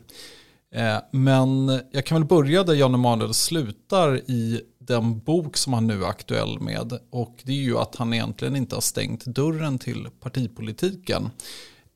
Eh, 0.76 0.98
men 1.12 1.82
jag 1.92 2.06
kan 2.06 2.18
väl 2.18 2.28
börja 2.28 2.64
där 2.64 2.74
Jan 2.74 2.94
Emanuel 2.94 3.34
slutar 3.34 4.18
i 4.18 4.62
den 4.80 5.20
bok 5.20 5.58
som 5.58 5.74
han 5.74 5.88
nu 5.88 6.04
är 6.04 6.08
aktuell 6.08 6.60
med. 6.60 7.00
Och 7.10 7.36
det 7.44 7.52
är 7.52 7.64
ju 7.64 7.78
att 7.78 7.96
han 7.96 8.14
egentligen 8.14 8.56
inte 8.56 8.76
har 8.76 8.82
stängt 8.82 9.26
dörren 9.26 9.80
till 9.80 10.08
partipolitiken. 10.20 11.30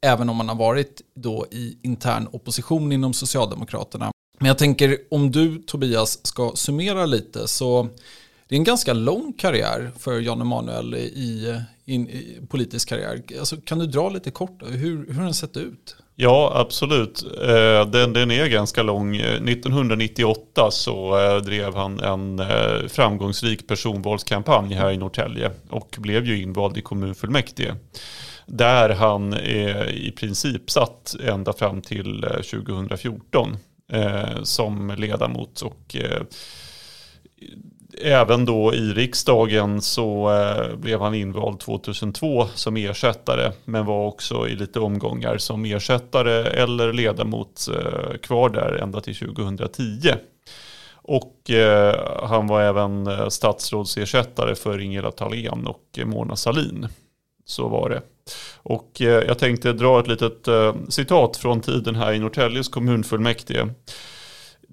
Även 0.02 0.30
om 0.30 0.38
han 0.38 0.50
har 0.50 0.56
varit 0.56 1.02
då 1.16 1.46
i 1.52 1.78
intern 1.82 2.28
opposition 2.32 2.92
inom 2.92 3.14
Socialdemokraterna. 3.14 4.12
Men 4.40 4.48
jag 4.48 4.58
tänker 4.58 4.98
om 5.12 5.32
du 5.32 5.62
Tobias 5.62 6.26
ska 6.28 6.52
summera 6.56 7.06
lite 7.06 7.48
så 7.48 7.90
det 8.52 8.56
är 8.56 8.58
en 8.58 8.64
ganska 8.64 8.94
lång 8.94 9.34
karriär 9.34 9.92
för 10.00 10.20
Jan 10.20 10.42
Emanuel 10.42 10.96
i, 10.96 11.58
i, 11.86 11.94
i 11.94 12.40
politisk 12.50 12.90
karriär. 12.90 13.22
Alltså, 13.40 13.58
kan 13.58 13.80
du 13.80 13.86
dra 13.86 14.10
lite 14.10 14.32
kort 14.32 14.64
hur, 14.66 15.06
hur 15.08 15.14
har 15.14 15.24
den 15.24 15.34
sett 15.34 15.58
ut? 15.58 15.96
Ja, 16.16 16.54
absolut. 16.56 17.24
Eh, 17.42 17.90
den, 17.90 18.14
den 18.14 18.32
är 18.32 18.48
ganska 18.48 18.84
lång. 18.84 19.16
Eh, 19.16 19.34
1998 19.34 20.72
så 20.72 21.20
eh, 21.20 21.38
drev 21.38 21.76
han 21.76 22.00
en 22.00 22.42
framgångsrik 22.90 23.68
personvalskampanj 23.68 24.74
här 24.74 24.92
i 24.92 24.98
Norrtälje 24.98 25.52
och 25.70 25.96
blev 26.00 26.26
ju 26.26 26.42
invald 26.42 26.78
i 26.78 26.82
kommunfullmäktige. 26.82 27.76
Där 28.46 28.90
han 28.90 29.34
i 29.90 30.14
princip 30.18 30.72
satt 30.72 31.16
ända 31.24 31.54
fram 31.54 31.82
till 31.82 32.22
2014 32.22 33.58
som 34.44 34.96
ledamot 34.98 35.62
och 35.62 35.96
även 37.98 38.46
då 38.46 38.74
i 38.74 38.94
riksdagen 38.94 39.82
så 39.82 40.32
eh, 40.32 40.76
blev 40.76 41.02
han 41.02 41.16
invald 41.16 41.60
2002 41.60 42.48
som 42.54 42.78
ersättare 42.78 43.52
men 43.66 43.86
var 43.86 44.08
också 44.08 44.48
i 44.48 44.56
lite 44.56 44.80
omgångar 44.80 45.38
som 45.38 45.66
ersättare 45.66 46.44
eller 46.44 46.94
ledamot 46.94 47.68
eh, 47.76 48.18
kvar 48.18 48.50
där 48.50 48.76
ända 48.76 49.02
till 49.02 49.16
2010. 49.16 50.12
Och 51.04 51.50
eh, 51.50 51.96
han 52.24 52.48
var 52.48 52.62
även 52.62 53.08
eh, 53.08 53.28
statsrådsersättare 53.28 54.56
för 54.56 54.80
Ingela 54.80 55.12
Thalén 55.12 55.68
och 55.68 56.00
Mona 56.06 56.36
Salin. 56.36 56.88
Så 57.46 57.68
var 57.68 57.90
det. 57.90 58.02
Och 58.64 59.02
eh, 59.02 59.24
jag 59.28 59.40
tänkte 59.40 59.74
dra 59.74 60.00
ett 60.00 60.08
litet 60.08 60.48
eh, 60.48 60.76
citat 60.90 61.38
från 61.38 61.62
tiden 61.62 61.96
här 61.96 62.14
i 62.14 62.20
Norrtäljes 62.20 62.70
kommunfullmäktige. 62.70 63.68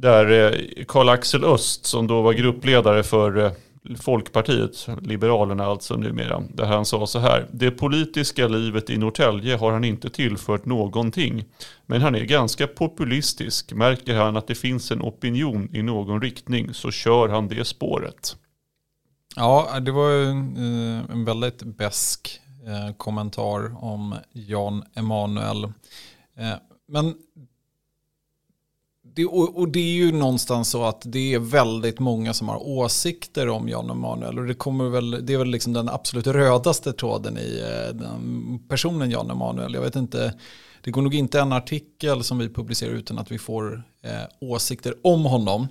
Där 0.01 0.31
eh, 0.31 0.85
Karl-Axel 0.85 1.45
Öst 1.45 1.87
som 1.87 2.07
då 2.07 2.23
var 2.23 2.33
gruppledare 2.33 3.03
för 3.03 3.45
eh, 3.45 3.53
Folkpartiet, 4.01 4.89
Liberalerna 5.03 5.65
alltså 5.65 5.97
numera, 5.97 6.43
där 6.55 6.65
han 6.65 6.85
sa 6.85 7.07
så 7.07 7.19
här. 7.19 7.47
Det 7.53 7.71
politiska 7.71 8.49
livet 8.49 8.91
i 8.91 8.99
Norrtälje 8.99 9.57
har 9.57 9.73
han 9.73 9.85
inte 9.85 10.11
tillfört 10.11 10.65
någonting. 10.65 11.45
Men 11.87 12.03
han 12.03 12.15
är 12.15 12.25
ganska 12.25 12.67
populistisk. 12.67 13.73
Märker 13.73 14.15
han 14.15 14.37
att 14.37 14.47
det 14.47 14.55
finns 14.55 14.91
en 14.91 15.03
opinion 15.03 15.69
i 15.73 15.83
någon 15.83 16.23
riktning 16.23 16.75
så 16.75 16.91
kör 16.91 17.29
han 17.29 17.49
det 17.49 17.65
spåret. 17.65 18.37
Ja, 19.37 19.81
det 19.81 19.93
var 19.93 20.23
eh, 20.23 21.11
en 21.11 21.25
väldigt 21.25 21.63
besk 21.63 22.41
kommentar 22.97 23.85
om 23.85 24.15
Jan 24.33 24.85
Emanuel. 24.95 25.73
Men 26.89 27.15
det, 29.19 29.27
och, 29.27 29.59
och, 29.59 29.69
det 29.69 29.79
är 29.79 29.95
ju 29.95 30.13
någonstans 30.13 30.71
så 30.71 30.85
att 30.85 31.03
det 31.05 31.35
är 31.35 31.39
väldigt 31.39 31.99
många 31.99 32.35
som 32.35 32.49
har 32.49 32.69
åsikter 32.69 33.49
om 33.49 33.69
Jan 33.69 33.91
Emanuel. 33.91 34.39
Och 34.39 34.47
det, 34.47 34.55
kommer 34.55 34.89
väl, 34.89 35.27
det 35.27 35.33
är 35.33 35.39
väl 35.39 35.51
liksom 35.51 35.73
den 35.73 35.89
absolut 35.89 36.27
rödaste 36.27 36.93
tråden 36.93 37.39
i 37.39 37.61
eh, 37.61 37.95
den 37.95 38.59
personen 38.69 39.11
Jan 39.11 39.31
Emanuel. 39.31 39.75
Jag 39.75 39.81
vet 39.81 39.97
inte, 39.97 40.35
det 40.85 40.91
går 40.91 41.03
nog 41.03 41.15
inte 41.15 41.41
en 41.41 41.53
artikel 41.53 42.25
som 42.25 42.39
vi 42.39 42.49
publicerar 42.49 42.93
utan 42.93 43.19
att 43.19 43.33
vi 43.33 43.39
får 43.39 43.83
eh, 44.03 44.11
åsikter 44.41 44.95
om 45.03 45.25
honom. 45.25 45.69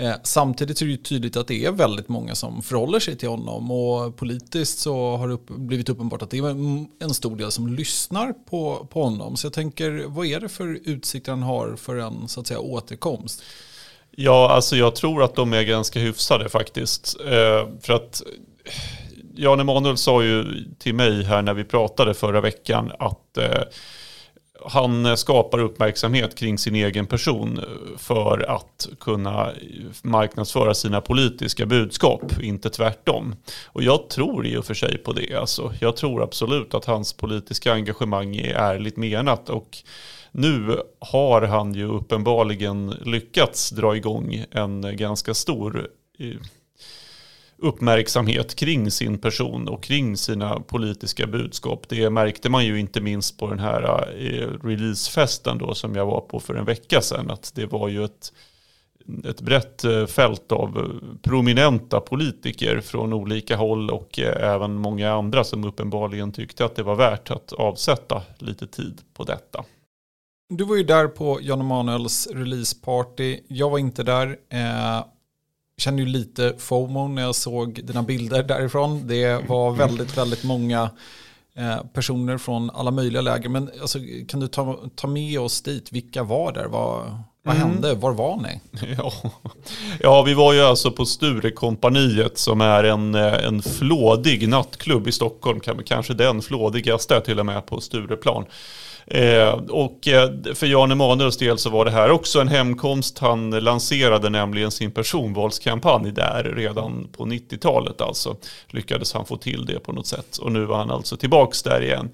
Eh, 0.00 0.14
samtidigt 0.22 0.82
är 0.82 0.86
det 0.86 0.90
ju 0.90 0.96
tydligt 0.96 1.36
att 1.36 1.48
det 1.48 1.64
är 1.64 1.72
väldigt 1.72 2.08
många 2.08 2.34
som 2.34 2.62
förhåller 2.62 3.00
sig 3.00 3.16
till 3.16 3.28
honom 3.28 3.70
och 3.70 4.16
politiskt 4.16 4.78
så 4.78 5.16
har 5.16 5.28
det 5.28 5.34
upp, 5.34 5.48
blivit 5.48 5.88
uppenbart 5.88 6.22
att 6.22 6.30
det 6.30 6.38
är 6.38 6.50
en 7.04 7.14
stor 7.14 7.36
del 7.36 7.50
som 7.50 7.74
lyssnar 7.74 8.32
på, 8.32 8.88
på 8.90 9.02
honom. 9.02 9.36
Så 9.36 9.46
jag 9.46 9.52
tänker, 9.52 10.04
vad 10.06 10.26
är 10.26 10.40
det 10.40 10.48
för 10.48 10.78
utsikter 10.84 11.32
han 11.32 11.42
har 11.42 11.76
för 11.76 11.96
en 11.96 12.28
så 12.28 12.40
att 12.40 12.46
säga 12.46 12.60
återkomst? 12.60 13.42
Ja, 14.10 14.50
alltså 14.50 14.76
jag 14.76 14.94
tror 14.94 15.22
att 15.22 15.34
de 15.34 15.52
är 15.52 15.62
ganska 15.62 16.00
hyfsade 16.00 16.48
faktiskt. 16.48 17.16
Eh, 17.20 17.68
för 17.80 17.92
att 17.92 18.22
Jan 19.34 19.60
Emanuel 19.60 19.96
sa 19.96 20.22
ju 20.22 20.64
till 20.78 20.94
mig 20.94 21.24
här 21.24 21.42
när 21.42 21.54
vi 21.54 21.64
pratade 21.64 22.14
förra 22.14 22.40
veckan 22.40 22.92
att 22.98 23.36
eh, 23.36 23.62
han 24.64 25.06
eh, 25.06 25.14
skapar 25.14 25.58
uppmärksamhet 25.58 26.34
kring 26.34 26.58
sin 26.58 26.74
egen 26.74 27.06
person 27.06 27.58
eh, 27.58 27.98
för 27.98 28.50
att 28.50 28.88
kunna 29.00 29.52
marknadsföra 30.02 30.74
sina 30.74 31.00
politiska 31.00 31.66
budskap, 31.66 32.22
inte 32.42 32.70
tvärtom. 32.70 33.34
Och 33.66 33.82
jag 33.82 34.08
tror 34.08 34.46
i 34.46 34.56
och 34.56 34.64
för 34.64 34.74
sig 34.74 34.98
på 34.98 35.12
det. 35.12 35.34
Alltså, 35.34 35.72
jag 35.80 35.96
tror 35.96 36.22
absolut 36.22 36.74
att 36.74 36.84
hans 36.84 37.12
politiska 37.12 37.72
engagemang 37.72 38.36
är 38.36 38.54
ärligt 38.54 38.96
menat. 38.96 39.50
Och 39.50 39.76
nu 40.32 40.82
har 40.98 41.42
han 41.42 41.74
ju 41.74 41.84
uppenbarligen 41.84 42.90
lyckats 42.90 43.70
dra 43.70 43.96
igång 43.96 44.44
en 44.50 44.96
ganska 44.96 45.34
stor 45.34 45.88
eh, 46.18 46.26
uppmärksamhet 47.62 48.54
kring 48.54 48.90
sin 48.90 49.18
person 49.18 49.68
och 49.68 49.82
kring 49.82 50.16
sina 50.16 50.60
politiska 50.60 51.26
budskap. 51.26 51.88
Det 51.88 52.10
märkte 52.10 52.48
man 52.48 52.66
ju 52.66 52.80
inte 52.80 53.00
minst 53.00 53.38
på 53.38 53.46
den 53.46 53.58
här 53.58 53.82
eh, 54.18 54.66
releasefesten 54.66 55.58
då 55.58 55.74
som 55.74 55.94
jag 55.94 56.06
var 56.06 56.20
på 56.20 56.40
för 56.40 56.54
en 56.54 56.64
vecka 56.64 57.00
sedan. 57.00 57.30
Att 57.30 57.52
det 57.54 57.66
var 57.66 57.88
ju 57.88 58.04
ett, 58.04 58.32
ett 59.24 59.40
brett 59.40 59.84
eh, 59.84 60.06
fält 60.06 60.52
av 60.52 60.78
eh, 60.78 61.18
prominenta 61.22 62.00
politiker 62.00 62.80
från 62.80 63.12
olika 63.12 63.56
håll 63.56 63.90
och 63.90 64.18
även 64.18 64.74
många 64.74 65.12
andra 65.12 65.44
som 65.44 65.64
uppenbarligen 65.64 66.32
tyckte 66.32 66.64
att 66.64 66.76
det 66.76 66.82
var 66.82 66.96
värt 66.96 67.30
att 67.30 67.52
avsätta 67.52 68.22
lite 68.38 68.66
tid 68.66 69.00
på 69.14 69.24
detta. 69.24 69.64
Du 70.48 70.64
var 70.64 70.76
ju 70.76 70.82
där 70.82 71.08
på 71.08 71.38
Jan 71.42 71.60
Emanuels 71.60 72.28
releaseparty. 72.32 73.40
Jag 73.48 73.70
var 73.70 73.78
inte 73.78 74.02
där 74.02 74.36
kände 75.80 76.02
ju 76.02 76.08
lite 76.08 76.54
FOMO 76.58 77.08
när 77.08 77.22
jag 77.22 77.34
såg 77.34 77.84
dina 77.84 78.02
bilder 78.02 78.42
därifrån. 78.42 79.06
Det 79.06 79.48
var 79.48 79.72
väldigt, 79.72 80.18
väldigt 80.18 80.44
många 80.44 80.90
eh, 81.56 81.82
personer 81.92 82.38
från 82.38 82.70
alla 82.70 82.90
möjliga 82.90 83.22
läger. 83.22 83.48
Men 83.48 83.70
alltså, 83.80 83.98
kan 84.28 84.40
du 84.40 84.48
ta, 84.48 84.78
ta 84.94 85.06
med 85.06 85.40
oss 85.40 85.62
dit? 85.62 85.92
Vilka 85.92 86.22
var 86.22 86.52
där? 86.52 86.66
Vad, 86.66 87.22
vad 87.44 87.56
mm. 87.56 87.68
hände? 87.68 87.94
Var 87.94 88.12
var 88.12 88.36
ni? 88.36 88.60
Ja. 88.98 89.12
ja, 90.00 90.22
vi 90.22 90.34
var 90.34 90.52
ju 90.52 90.60
alltså 90.60 90.90
på 90.90 91.06
Sturekompaniet 91.06 92.38
som 92.38 92.60
är 92.60 92.84
en, 92.84 93.14
eh, 93.14 93.44
en 93.44 93.62
flådig 93.62 94.48
nattklubb 94.48 95.08
i 95.08 95.12
Stockholm. 95.12 95.60
Kanske 95.84 96.14
den 96.14 96.42
flådigaste 96.42 97.20
till 97.20 97.40
och 97.40 97.46
med 97.46 97.66
på 97.66 97.80
Stureplan. 97.80 98.44
Eh, 99.14 99.52
och 99.52 100.08
eh, 100.08 100.30
för 100.54 100.66
Jan 100.66 100.92
Emanuels 100.92 101.36
del 101.36 101.58
så 101.58 101.70
var 101.70 101.84
det 101.84 101.90
här 101.90 102.10
också 102.10 102.40
en 102.40 102.48
hemkomst. 102.48 103.18
Han 103.18 103.50
lanserade 103.50 104.30
nämligen 104.30 104.70
sin 104.70 104.90
personvalskampanj 104.90 106.12
där 106.12 106.52
redan 106.56 107.08
på 107.16 107.24
90-talet 107.24 108.00
alltså. 108.00 108.36
Lyckades 108.68 109.12
han 109.12 109.26
få 109.26 109.36
till 109.36 109.66
det 109.66 109.80
på 109.80 109.92
något 109.92 110.06
sätt. 110.06 110.36
Och 110.36 110.52
nu 110.52 110.64
var 110.64 110.76
han 110.76 110.90
alltså 110.90 111.16
tillbaks 111.16 111.62
där 111.62 111.82
igen. 111.82 112.10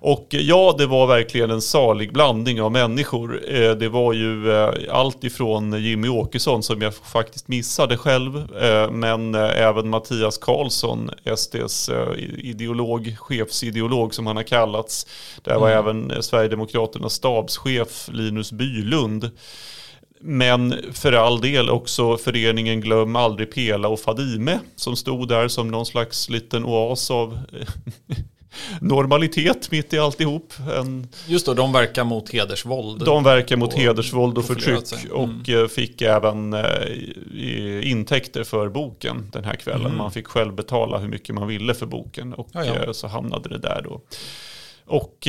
Och 0.00 0.26
ja, 0.30 0.74
det 0.78 0.86
var 0.86 1.06
verkligen 1.06 1.50
en 1.50 1.62
salig 1.62 2.12
blandning 2.12 2.62
av 2.62 2.72
människor. 2.72 3.40
Eh, 3.48 3.70
det 3.70 3.88
var 3.88 4.12
ju 4.12 4.52
eh, 4.52 4.70
allt 4.90 5.24
ifrån 5.24 5.82
Jimmy 5.82 6.08
Åkesson 6.08 6.62
som 6.62 6.82
jag 6.82 6.94
faktiskt 6.94 7.48
missade 7.48 7.96
själv, 7.96 8.36
eh, 8.62 8.90
men 8.90 9.34
även 9.34 9.88
Mattias 9.88 10.38
Karlsson, 10.38 11.10
SDs 11.36 11.90
ideolog, 12.38 13.16
chefsideolog 13.18 14.14
som 14.14 14.26
han 14.26 14.36
har 14.36 14.42
kallats. 14.42 15.06
Där 15.42 15.58
var 15.58 15.70
mm. 15.70 15.78
även 15.78 16.22
Sverigedemokraternas 16.26 17.12
stabschef 17.12 18.08
Linus 18.12 18.52
Bylund. 18.52 19.30
Men 20.20 20.74
för 20.92 21.12
all 21.12 21.40
del 21.40 21.70
också 21.70 22.16
föreningen 22.16 22.80
Glöm 22.80 23.16
aldrig 23.16 23.54
Pela 23.54 23.88
och 23.88 24.00
Fadime 24.00 24.60
som 24.76 24.96
stod 24.96 25.28
där 25.28 25.48
som 25.48 25.68
någon 25.68 25.86
slags 25.86 26.28
liten 26.28 26.64
oas 26.64 27.10
av 27.10 27.38
normalitet 28.80 29.70
mitt 29.70 29.92
i 29.92 29.98
alltihop. 29.98 30.52
En, 30.76 31.08
Just 31.26 31.46
då, 31.46 31.54
de 31.54 31.72
verkar 31.72 32.04
mot 32.04 32.30
hedersvåld. 32.30 33.04
De 33.04 33.24
verkar 33.24 33.56
mot 33.56 33.72
och, 33.72 33.78
hedersvåld 33.78 34.38
och 34.38 34.44
förtryck 34.44 34.92
mm. 34.92 35.16
och 35.16 35.48
eh, 35.48 35.68
fick 35.68 36.02
även 36.02 36.52
eh, 36.52 37.90
intäkter 37.90 38.44
för 38.44 38.68
boken 38.68 39.30
den 39.32 39.44
här 39.44 39.54
kvällen. 39.54 39.86
Mm. 39.86 39.98
Man 39.98 40.12
fick 40.12 40.26
själv 40.26 40.54
betala 40.54 40.98
hur 40.98 41.08
mycket 41.08 41.34
man 41.34 41.48
ville 41.48 41.74
för 41.74 41.86
boken 41.86 42.34
och 42.34 42.48
ja, 42.52 42.64
ja. 42.64 42.74
Eh, 42.74 42.92
så 42.92 43.06
hamnade 43.06 43.48
det 43.48 43.58
där 43.58 43.80
då. 43.84 44.00
Och, 44.88 45.28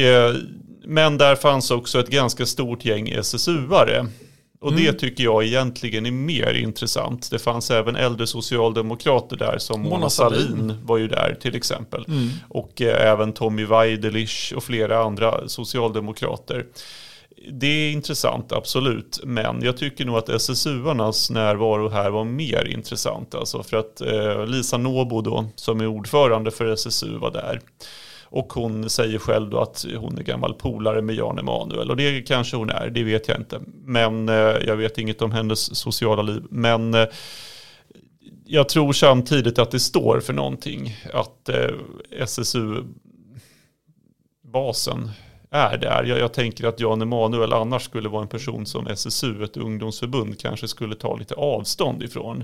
men 0.90 1.18
där 1.18 1.36
fanns 1.36 1.72
också 1.72 2.00
ett 2.00 2.10
ganska 2.10 2.46
stort 2.46 2.86
gäng 2.86 3.10
SSU-are 3.10 4.08
Och 4.60 4.72
mm. 4.72 4.84
det 4.84 4.94
tycker 4.94 5.24
jag 5.24 5.44
egentligen 5.44 6.06
är 6.06 6.12
mer 6.12 6.54
intressant. 6.54 7.32
Det 7.32 7.40
fanns 7.40 7.72
även 7.72 7.96
äldre 7.96 8.28
socialdemokrater 8.28 9.36
där 9.36 9.58
som 9.58 9.82
Mona 9.82 10.10
Sahlin 10.10 10.74
var 10.84 10.98
ju 10.98 11.08
där 11.08 11.38
till 11.42 11.56
exempel. 11.56 12.06
Mm. 12.08 12.30
Och 12.50 12.82
eh, 12.82 13.12
även 13.12 13.34
Tommy 13.34 13.66
Waidelich 13.66 14.54
och 14.56 14.64
flera 14.64 15.00
andra 15.00 15.48
socialdemokrater. 15.48 16.66
Det 17.52 17.68
är 17.68 17.92
intressant, 17.92 18.52
absolut. 18.52 19.20
Men 19.24 19.62
jag 19.62 19.78
tycker 19.78 20.06
nog 20.06 20.18
att 20.18 20.30
SSU-arnas 20.30 21.30
närvaro 21.30 21.90
här 21.90 22.10
var 22.10 22.24
mer 22.24 22.68
intressant. 22.68 23.36
Alltså 23.36 23.64
för 23.64 23.78
att 23.78 24.02
eh, 24.02 24.46
Lisa 24.46 24.78
Nåbo 24.78 25.22
då, 25.22 25.46
som 25.56 25.82
är 25.82 25.88
ordförande 25.88 26.52
för 26.52 26.66
SSU, 26.66 27.18
var 27.18 27.32
där. 27.32 27.62
Och 28.30 28.54
hon 28.54 28.90
säger 28.90 29.20
själv 29.20 29.50
då 29.50 29.60
att 29.60 29.86
hon 29.98 30.18
är 30.18 30.24
gammal 30.24 30.54
polare 30.54 31.02
med 31.02 31.16
Jan 31.16 31.40
Emanuel. 31.40 31.90
Och 31.90 31.98
det 31.98 32.22
kanske 32.22 32.58
hon 32.58 32.70
är, 32.70 32.90
det 32.90 33.04
vet 33.04 33.28
jag 33.28 33.38
inte. 33.38 33.62
Men 33.84 34.30
eh, 34.30 34.36
jag 34.66 34.76
vet 34.76 34.98
inget 34.98 35.22
om 35.22 35.32
hennes 35.32 35.76
sociala 35.76 36.22
liv. 36.22 36.44
Men 36.50 36.94
eh, 36.94 37.06
jag 38.46 38.70
tror 38.70 38.94
samtidigt 38.94 39.60
att 39.60 39.72
det 39.72 39.80
står 39.80 40.20
för 40.20 40.34
någonting. 40.34 40.96
Att 41.14 41.50
eh, 41.50 41.70
SSU-basen 42.12 42.92
är 45.52 45.78
där. 45.78 46.04
Jag, 46.04 46.20
jag, 46.20 46.34
tänker 46.34 46.68
att 46.68 46.80
Jan 46.80 47.02
Emanuel 47.02 47.54
annars 47.54 47.84
skulle 47.84 48.10
vara 48.10 48.22
en 48.22 48.28
person 48.28 48.66
som 48.66 48.88
SSU, 48.88 49.44
ett 49.44 49.58
ungdomsförbund, 49.58 50.40
kanske 50.40 50.68
skulle 50.68 50.96
ta 50.96 51.16
lite 51.16 51.36
avstånd 51.36 52.04
ifrån. 52.04 52.44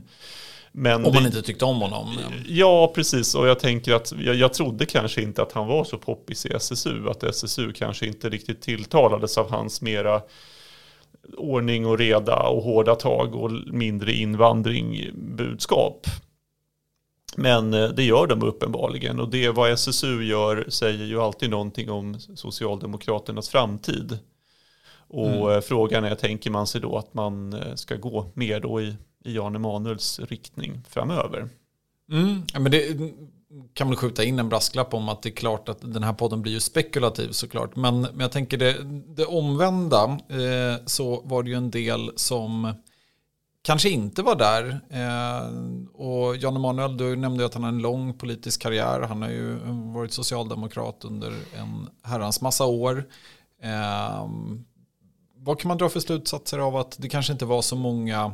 Men 0.75 1.05
Om 1.05 1.13
man 1.13 1.23
det, 1.23 1.27
inte 1.27 1.41
tyckte 1.41 1.65
om 1.65 1.81
honom. 1.81 2.17
Ja, 2.47 2.91
precis. 2.95 3.35
Och 3.35 3.47
jag 3.47 3.59
tänker 3.59 3.93
att 3.93 4.13
jag, 4.19 4.35
jag 4.35 4.53
trodde 4.53 4.85
kanske 4.85 5.21
inte 5.21 5.41
att 5.41 5.51
han 5.51 5.67
var 5.67 5.83
så 5.83 5.97
poppis 5.97 6.45
i 6.45 6.53
SSU. 6.53 7.09
Att 7.09 7.23
SSU 7.23 7.73
kanske 7.73 8.05
inte 8.05 8.29
riktigt 8.29 8.61
tilltalades 8.61 9.37
av 9.37 9.51
hans 9.51 9.81
mera 9.81 10.21
ordning 11.37 11.85
och 11.85 11.97
reda 11.97 12.43
och 12.43 12.63
hårda 12.63 12.95
tag 12.95 13.35
och 13.35 13.51
mindre 13.51 14.13
invandring 14.13 15.09
budskap. 15.13 16.07
Men 17.37 17.73
eh, 17.73 17.89
det 17.89 18.03
gör 18.03 18.27
de 18.27 18.43
uppenbarligen 18.43 19.19
och 19.19 19.29
det 19.29 19.49
vad 19.49 19.71
SSU 19.71 20.23
gör 20.23 20.65
säger 20.69 21.05
ju 21.05 21.21
alltid 21.21 21.49
någonting 21.49 21.89
om 21.89 22.19
Socialdemokraternas 22.19 23.49
framtid. 23.49 24.17
Och 25.07 25.29
mm. 25.29 25.49
Eh, 25.49 25.61
frågan 25.61 26.03
är, 26.03 26.15
tänker 26.15 26.51
man 26.51 26.67
sig 26.67 26.81
då 26.81 26.97
att 26.97 27.13
man 27.13 27.53
eh, 27.53 27.75
ska 27.75 27.95
gå 27.95 28.31
mer 28.33 28.59
då 28.59 28.81
i 28.81 28.95
i 29.23 29.35
Jan 29.35 29.55
Emanuels 29.55 30.19
riktning 30.19 30.81
framöver. 30.89 31.49
Mm, 32.11 32.41
men 32.59 32.71
det 32.71 32.97
kan 33.73 33.87
väl 33.87 33.97
skjuta 33.97 34.23
in 34.23 34.39
en 34.39 34.49
brasklapp 34.49 34.93
om 34.93 35.09
att 35.09 35.21
det 35.21 35.29
är 35.29 35.35
klart 35.35 35.69
att 35.69 35.81
den 35.81 36.03
här 36.03 36.13
podden 36.13 36.41
blir 36.41 36.51
ju 36.51 36.59
spekulativ 36.59 37.31
såklart. 37.31 37.75
Men, 37.75 38.01
men 38.01 38.19
jag 38.19 38.31
tänker 38.31 38.57
det, 38.57 38.77
det 39.15 39.25
omvända 39.25 40.03
eh, 40.29 40.85
så 40.85 41.21
var 41.21 41.43
det 41.43 41.49
ju 41.49 41.55
en 41.55 41.71
del 41.71 42.11
som 42.15 42.73
kanske 43.61 43.89
inte 43.89 44.21
var 44.21 44.35
där. 44.35 44.79
Eh, 44.89 45.49
och 45.93 46.35
Jan 46.37 46.55
Emanuel, 46.55 46.97
du 46.97 47.15
nämnde 47.15 47.45
att 47.45 47.53
han 47.53 47.63
har 47.63 47.69
en 47.69 47.81
lång 47.81 48.13
politisk 48.13 48.61
karriär. 48.61 49.01
Han 49.01 49.21
har 49.21 49.29
ju 49.29 49.57
varit 49.93 50.13
socialdemokrat 50.13 51.05
under 51.05 51.29
en 51.29 51.89
herrans 52.03 52.41
massa 52.41 52.65
år. 52.65 53.05
Eh, 53.61 54.27
vad 55.35 55.59
kan 55.59 55.67
man 55.67 55.77
dra 55.77 55.89
för 55.89 55.99
slutsatser 55.99 56.59
av 56.59 56.75
att 56.75 56.95
det 56.99 57.09
kanske 57.09 57.33
inte 57.33 57.45
var 57.45 57.61
så 57.61 57.75
många 57.75 58.33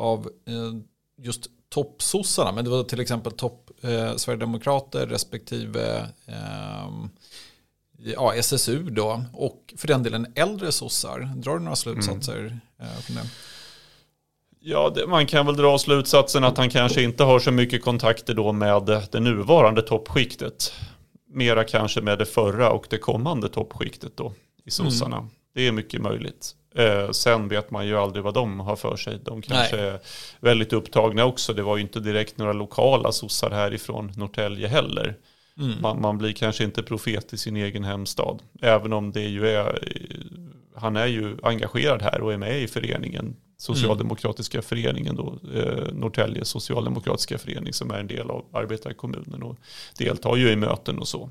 av 0.00 0.30
eh, 0.46 0.72
just 1.24 1.46
toppsossarna, 1.68 2.52
men 2.52 2.64
det 2.64 2.70
var 2.70 2.84
till 2.84 3.00
exempel 3.00 3.32
topp 3.32 3.70
eh, 3.80 4.16
Sverigedemokrater 4.16 5.06
respektive 5.06 6.08
eh, 6.26 6.90
ja, 7.98 8.34
SSU 8.34 8.82
då 8.82 9.24
och 9.32 9.74
för 9.76 9.88
den 9.88 10.02
delen 10.02 10.32
äldre 10.34 10.72
sossar. 10.72 11.20
Drar 11.36 11.54
du 11.54 11.60
några 11.60 11.76
slutsatser 11.76 12.38
mm. 12.38 12.60
eh, 12.78 13.00
från 13.00 13.16
det? 13.16 13.22
Ja, 14.60 14.92
det, 14.94 15.06
man 15.06 15.26
kan 15.26 15.46
väl 15.46 15.56
dra 15.56 15.78
slutsatsen 15.78 16.44
att 16.44 16.58
han 16.58 16.70
kanske 16.70 17.02
inte 17.02 17.24
har 17.24 17.38
så 17.38 17.50
mycket 17.50 17.82
kontakter 17.82 18.34
då 18.34 18.52
med 18.52 19.02
det 19.12 19.20
nuvarande 19.20 19.82
toppskiktet. 19.82 20.72
Mera 21.28 21.64
kanske 21.64 22.00
med 22.00 22.18
det 22.18 22.26
förra 22.26 22.70
och 22.70 22.86
det 22.90 22.98
kommande 22.98 23.48
toppskiktet 23.48 24.16
då 24.16 24.32
i 24.64 24.70
sossarna. 24.70 25.16
Mm. 25.16 25.30
Det 25.54 25.66
är 25.66 25.72
mycket 25.72 26.02
möjligt. 26.02 26.54
Eh, 26.74 27.10
sen 27.10 27.48
vet 27.48 27.70
man 27.70 27.86
ju 27.86 27.96
aldrig 27.96 28.24
vad 28.24 28.34
de 28.34 28.60
har 28.60 28.76
för 28.76 28.96
sig. 28.96 29.18
De 29.24 29.42
kanske 29.42 29.76
Nej. 29.76 29.86
är 29.86 30.00
väldigt 30.40 30.72
upptagna 30.72 31.24
också. 31.24 31.52
Det 31.52 31.62
var 31.62 31.76
ju 31.76 31.82
inte 31.82 32.00
direkt 32.00 32.38
några 32.38 32.52
lokala 32.52 33.12
sossar 33.12 33.50
härifrån 33.50 34.12
Norrtälje 34.16 34.68
heller. 34.68 35.16
Mm. 35.58 35.80
Man, 35.80 36.00
man, 36.00 36.18
blir 36.18 36.32
kanske 36.32 36.64
inte 36.64 36.82
profet 36.82 37.32
i 37.32 37.38
sin 37.38 37.56
egen 37.56 37.84
hemstad. 37.84 38.42
Även 38.60 38.92
om 38.92 39.12
det 39.12 39.24
ju 39.24 39.48
är, 39.48 39.78
han 40.76 40.96
är 40.96 41.06
ju 41.06 41.36
engagerad 41.42 42.02
här 42.02 42.20
och 42.20 42.32
är 42.32 42.36
med 42.36 42.62
i 42.62 42.66
föreningen. 42.66 43.36
Socialdemokratiska 43.56 44.58
mm. 44.58 44.62
föreningen 44.62 45.16
då, 45.16 45.38
eh, 45.54 45.92
Norrtälje 45.92 46.44
socialdemokratiska 46.44 47.38
förening 47.38 47.72
som 47.72 47.90
är 47.90 47.98
en 47.98 48.06
del 48.06 48.30
av 48.30 48.44
arbetarkommunen 48.52 49.42
och 49.42 49.56
deltar 49.98 50.36
ju 50.36 50.50
i 50.50 50.56
möten 50.56 50.98
och 50.98 51.08
så. 51.08 51.30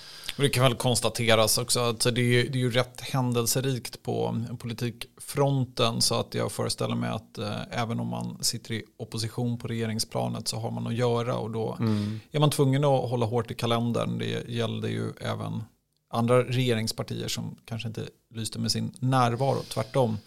Det 0.37 0.49
kan 0.49 0.63
väl 0.63 0.75
konstateras 0.75 1.57
också 1.57 1.79
att 1.79 1.99
det 1.99 2.09
är, 2.09 2.49
det 2.49 2.57
är 2.57 2.61
ju 2.61 2.71
rätt 2.71 3.01
händelserikt 3.01 4.03
på 4.03 4.45
politikfronten 4.59 6.01
så 6.01 6.19
att 6.19 6.33
jag 6.33 6.51
föreställer 6.51 6.95
mig 6.95 7.09
att 7.09 7.37
eh, 7.37 7.61
även 7.71 7.99
om 7.99 8.07
man 8.07 8.37
sitter 8.43 8.73
i 8.73 8.83
opposition 8.97 9.57
på 9.57 9.67
regeringsplanet 9.67 10.47
så 10.47 10.57
har 10.57 10.71
man 10.71 10.87
att 10.87 10.95
göra 10.95 11.35
och 11.35 11.51
då 11.51 11.77
mm. 11.79 12.19
är 12.31 12.39
man 12.39 12.49
tvungen 12.49 12.83
att 12.83 13.09
hålla 13.09 13.25
hårt 13.25 13.51
i 13.51 13.53
kalendern. 13.53 14.17
Det 14.17 14.49
gällde 14.49 14.89
ju 14.89 15.11
även 15.21 15.63
andra 16.09 16.43
regeringspartier 16.43 17.27
som 17.27 17.55
kanske 17.65 17.87
inte 17.87 18.05
lyste 18.33 18.59
med 18.59 18.71
sin 18.71 18.91
närvaro, 18.99 19.61
tvärtom. 19.69 20.17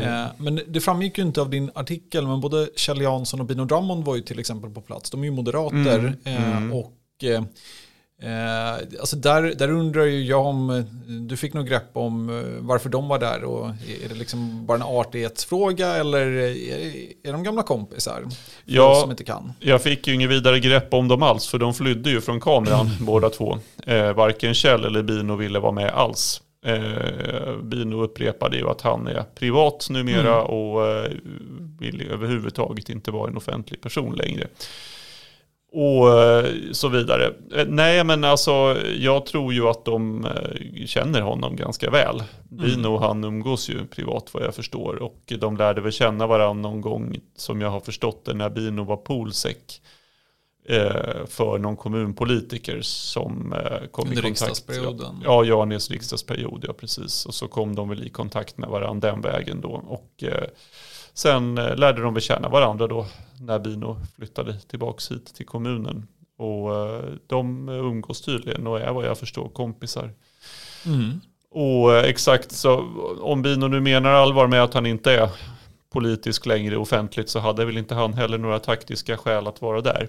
Eh, 0.00 0.26
men 0.36 0.60
det 0.66 0.80
framgick 0.80 1.18
ju 1.18 1.24
inte 1.24 1.40
av 1.40 1.50
din 1.50 1.70
artikel, 1.74 2.26
men 2.26 2.40
både 2.40 2.68
Kjell 2.76 3.00
Jansson 3.00 3.40
och 3.40 3.46
Bino 3.46 3.64
Drummond 3.64 4.04
var 4.04 4.16
ju 4.16 4.22
till 4.22 4.38
exempel 4.38 4.70
på 4.70 4.80
plats. 4.80 5.10
De 5.10 5.20
är 5.20 5.24
ju 5.24 5.30
moderater 5.30 5.98
mm, 5.98 6.18
eh, 6.24 6.56
mm. 6.56 6.72
och 6.72 6.92
eh, 8.24 8.34
Eh, 8.74 9.00
alltså 9.00 9.16
där, 9.16 9.42
där 9.42 9.70
undrar 9.70 10.04
ju 10.04 10.24
jag 10.24 10.46
om 10.46 10.84
du 11.06 11.36
fick 11.36 11.54
något 11.54 11.66
grepp 11.66 11.90
om 11.92 12.30
eh, 12.30 12.44
varför 12.60 12.88
de 12.88 13.08
var 13.08 13.18
där 13.18 13.44
och 13.44 13.66
är 13.68 14.08
det 14.08 14.14
liksom 14.14 14.66
bara 14.66 14.74
en 14.74 14.82
artighetsfråga 14.82 15.96
eller 15.96 16.26
är, 16.26 17.28
är 17.28 17.32
de 17.32 17.42
gamla 17.42 17.62
kompisar? 17.62 18.24
Ja, 18.64 19.00
som 19.00 19.10
inte 19.10 19.24
kan. 19.24 19.52
jag 19.60 19.82
fick 19.82 20.06
ju 20.06 20.14
inget 20.14 20.30
vidare 20.30 20.60
grepp 20.60 20.94
om 20.94 21.08
dem 21.08 21.22
alls 21.22 21.48
för 21.48 21.58
de 21.58 21.74
flydde 21.74 22.10
ju 22.10 22.20
från 22.20 22.40
kameran 22.40 22.90
båda 23.00 23.30
två. 23.30 23.58
Eh, 23.86 24.12
varken 24.12 24.54
Kjell 24.54 24.84
eller 24.84 25.02
Bino 25.02 25.36
ville 25.36 25.58
vara 25.58 25.72
med 25.72 25.90
alls. 25.90 26.40
Eh, 26.66 27.56
Bino 27.62 28.02
upprepade 28.02 28.56
ju 28.56 28.68
att 28.68 28.80
han 28.80 29.06
är 29.06 29.22
privat 29.34 29.86
numera 29.90 30.34
mm. 30.34 30.46
och 30.46 30.86
eh, 30.86 31.10
vill 31.78 32.08
överhuvudtaget 32.10 32.88
inte 32.88 33.10
vara 33.10 33.30
en 33.30 33.36
offentlig 33.36 33.80
person 33.80 34.14
längre 34.14 34.46
och 35.74 36.22
eh, 36.22 36.46
så 36.72 36.88
vidare. 36.88 37.34
Eh, 37.54 37.66
nej 37.66 38.04
men 38.04 38.24
alltså 38.24 38.76
jag 38.98 39.26
tror 39.26 39.52
ju 39.52 39.68
att 39.68 39.84
de 39.84 40.24
eh, 40.24 40.86
känner 40.86 41.20
honom 41.20 41.56
ganska 41.56 41.90
väl. 41.90 42.22
Bino 42.48 42.88
och 42.88 43.00
han 43.00 43.24
umgås 43.24 43.68
ju 43.68 43.86
privat 43.86 44.30
vad 44.32 44.42
jag 44.42 44.54
förstår 44.54 45.02
och 45.02 45.32
de 45.38 45.56
lärde 45.56 45.80
väl 45.80 45.92
känna 45.92 46.26
varandra 46.26 46.70
någon 46.70 46.80
gång 46.80 47.16
som 47.36 47.60
jag 47.60 47.70
har 47.70 47.80
förstått 47.80 48.24
det 48.24 48.34
när 48.34 48.50
Bino 48.50 48.84
var 48.84 48.96
polsek 48.96 49.80
för 51.26 51.58
någon 51.58 51.76
kommunpolitiker 51.76 52.80
som 52.82 53.54
kom 53.90 54.08
Under 54.08 54.18
i 54.18 54.22
kontakt. 54.22 54.24
riksdagsperioden? 54.24 55.22
Ja, 55.24 55.44
Janis 55.44 55.90
riksdagsperiod, 55.90 56.64
ja 56.68 56.72
precis. 56.72 57.26
Och 57.26 57.34
så 57.34 57.48
kom 57.48 57.74
de 57.74 57.88
väl 57.88 58.06
i 58.06 58.10
kontakt 58.10 58.58
med 58.58 58.68
varandra 58.68 59.10
den 59.10 59.20
vägen 59.20 59.60
då. 59.60 59.68
Och 59.68 60.24
Sen 61.14 61.58
eh, 61.58 61.76
lärde 61.76 62.02
de 62.02 62.14
väl 62.14 62.22
känna 62.22 62.48
varandra 62.48 62.86
då 62.86 63.06
när 63.40 63.58
Bino 63.58 63.96
flyttade 64.16 64.60
tillbaka 64.60 65.14
hit 65.14 65.34
till 65.34 65.46
kommunen. 65.46 66.06
Och 66.38 66.76
eh, 66.76 67.04
de 67.26 67.68
umgås 67.68 68.20
tydligen 68.20 68.66
och 68.66 68.80
är 68.80 68.92
vad 68.92 69.06
jag 69.06 69.18
förstår 69.18 69.48
kompisar. 69.48 70.10
Mm. 70.86 71.20
Och 71.50 71.94
eh, 71.94 72.04
exakt 72.04 72.52
så 72.52 72.76
om 73.20 73.42
Bino 73.42 73.66
nu 73.66 73.80
menar 73.80 74.10
allvar 74.10 74.46
med 74.46 74.62
att 74.62 74.74
han 74.74 74.86
inte 74.86 75.12
är 75.12 75.28
politisk 75.92 76.46
längre 76.46 76.76
offentligt 76.76 77.28
så 77.28 77.38
hade 77.38 77.64
väl 77.64 77.78
inte 77.78 77.94
han 77.94 78.14
heller 78.14 78.38
några 78.38 78.58
taktiska 78.58 79.16
skäl 79.16 79.46
att 79.46 79.62
vara 79.62 79.80
där. 79.80 80.08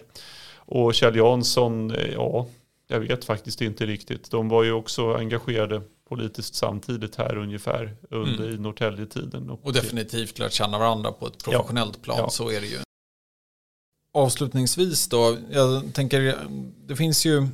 Och 0.56 0.94
Kjell 0.94 1.16
Jansson, 1.16 1.96
ja, 2.14 2.48
jag 2.88 3.00
vet 3.00 3.26
faktiskt 3.26 3.62
inte 3.62 3.86
riktigt. 3.86 4.32
De 4.32 4.50
var 4.50 4.64
ju 4.64 4.72
också 4.72 5.14
engagerade 5.14 5.82
politiskt 6.10 6.56
samtidigt 6.56 7.16
här 7.16 7.38
ungefär 7.38 7.98
under 8.10 8.44
mm. 8.44 8.56
i 8.56 8.58
Norrtäljetiden. 8.58 9.50
Och, 9.50 9.66
och 9.66 9.74
definitivt 9.74 10.40
lärt 10.40 10.54
känna 10.54 10.80
varandra 10.80 11.12
på 11.12 11.28
ett 11.28 11.44
professionellt 11.44 11.96
ja, 11.96 12.04
plan, 12.04 12.18
ja. 12.18 12.30
så 12.30 12.52
är 12.52 12.62
det 12.62 12.68
ju. 12.68 12.78
Avslutningsvis 14.14 15.08
då, 15.08 15.38
jag 15.52 15.94
tänker, 15.94 16.38
det 16.88 16.96
finns 16.96 17.26
ju 17.26 17.48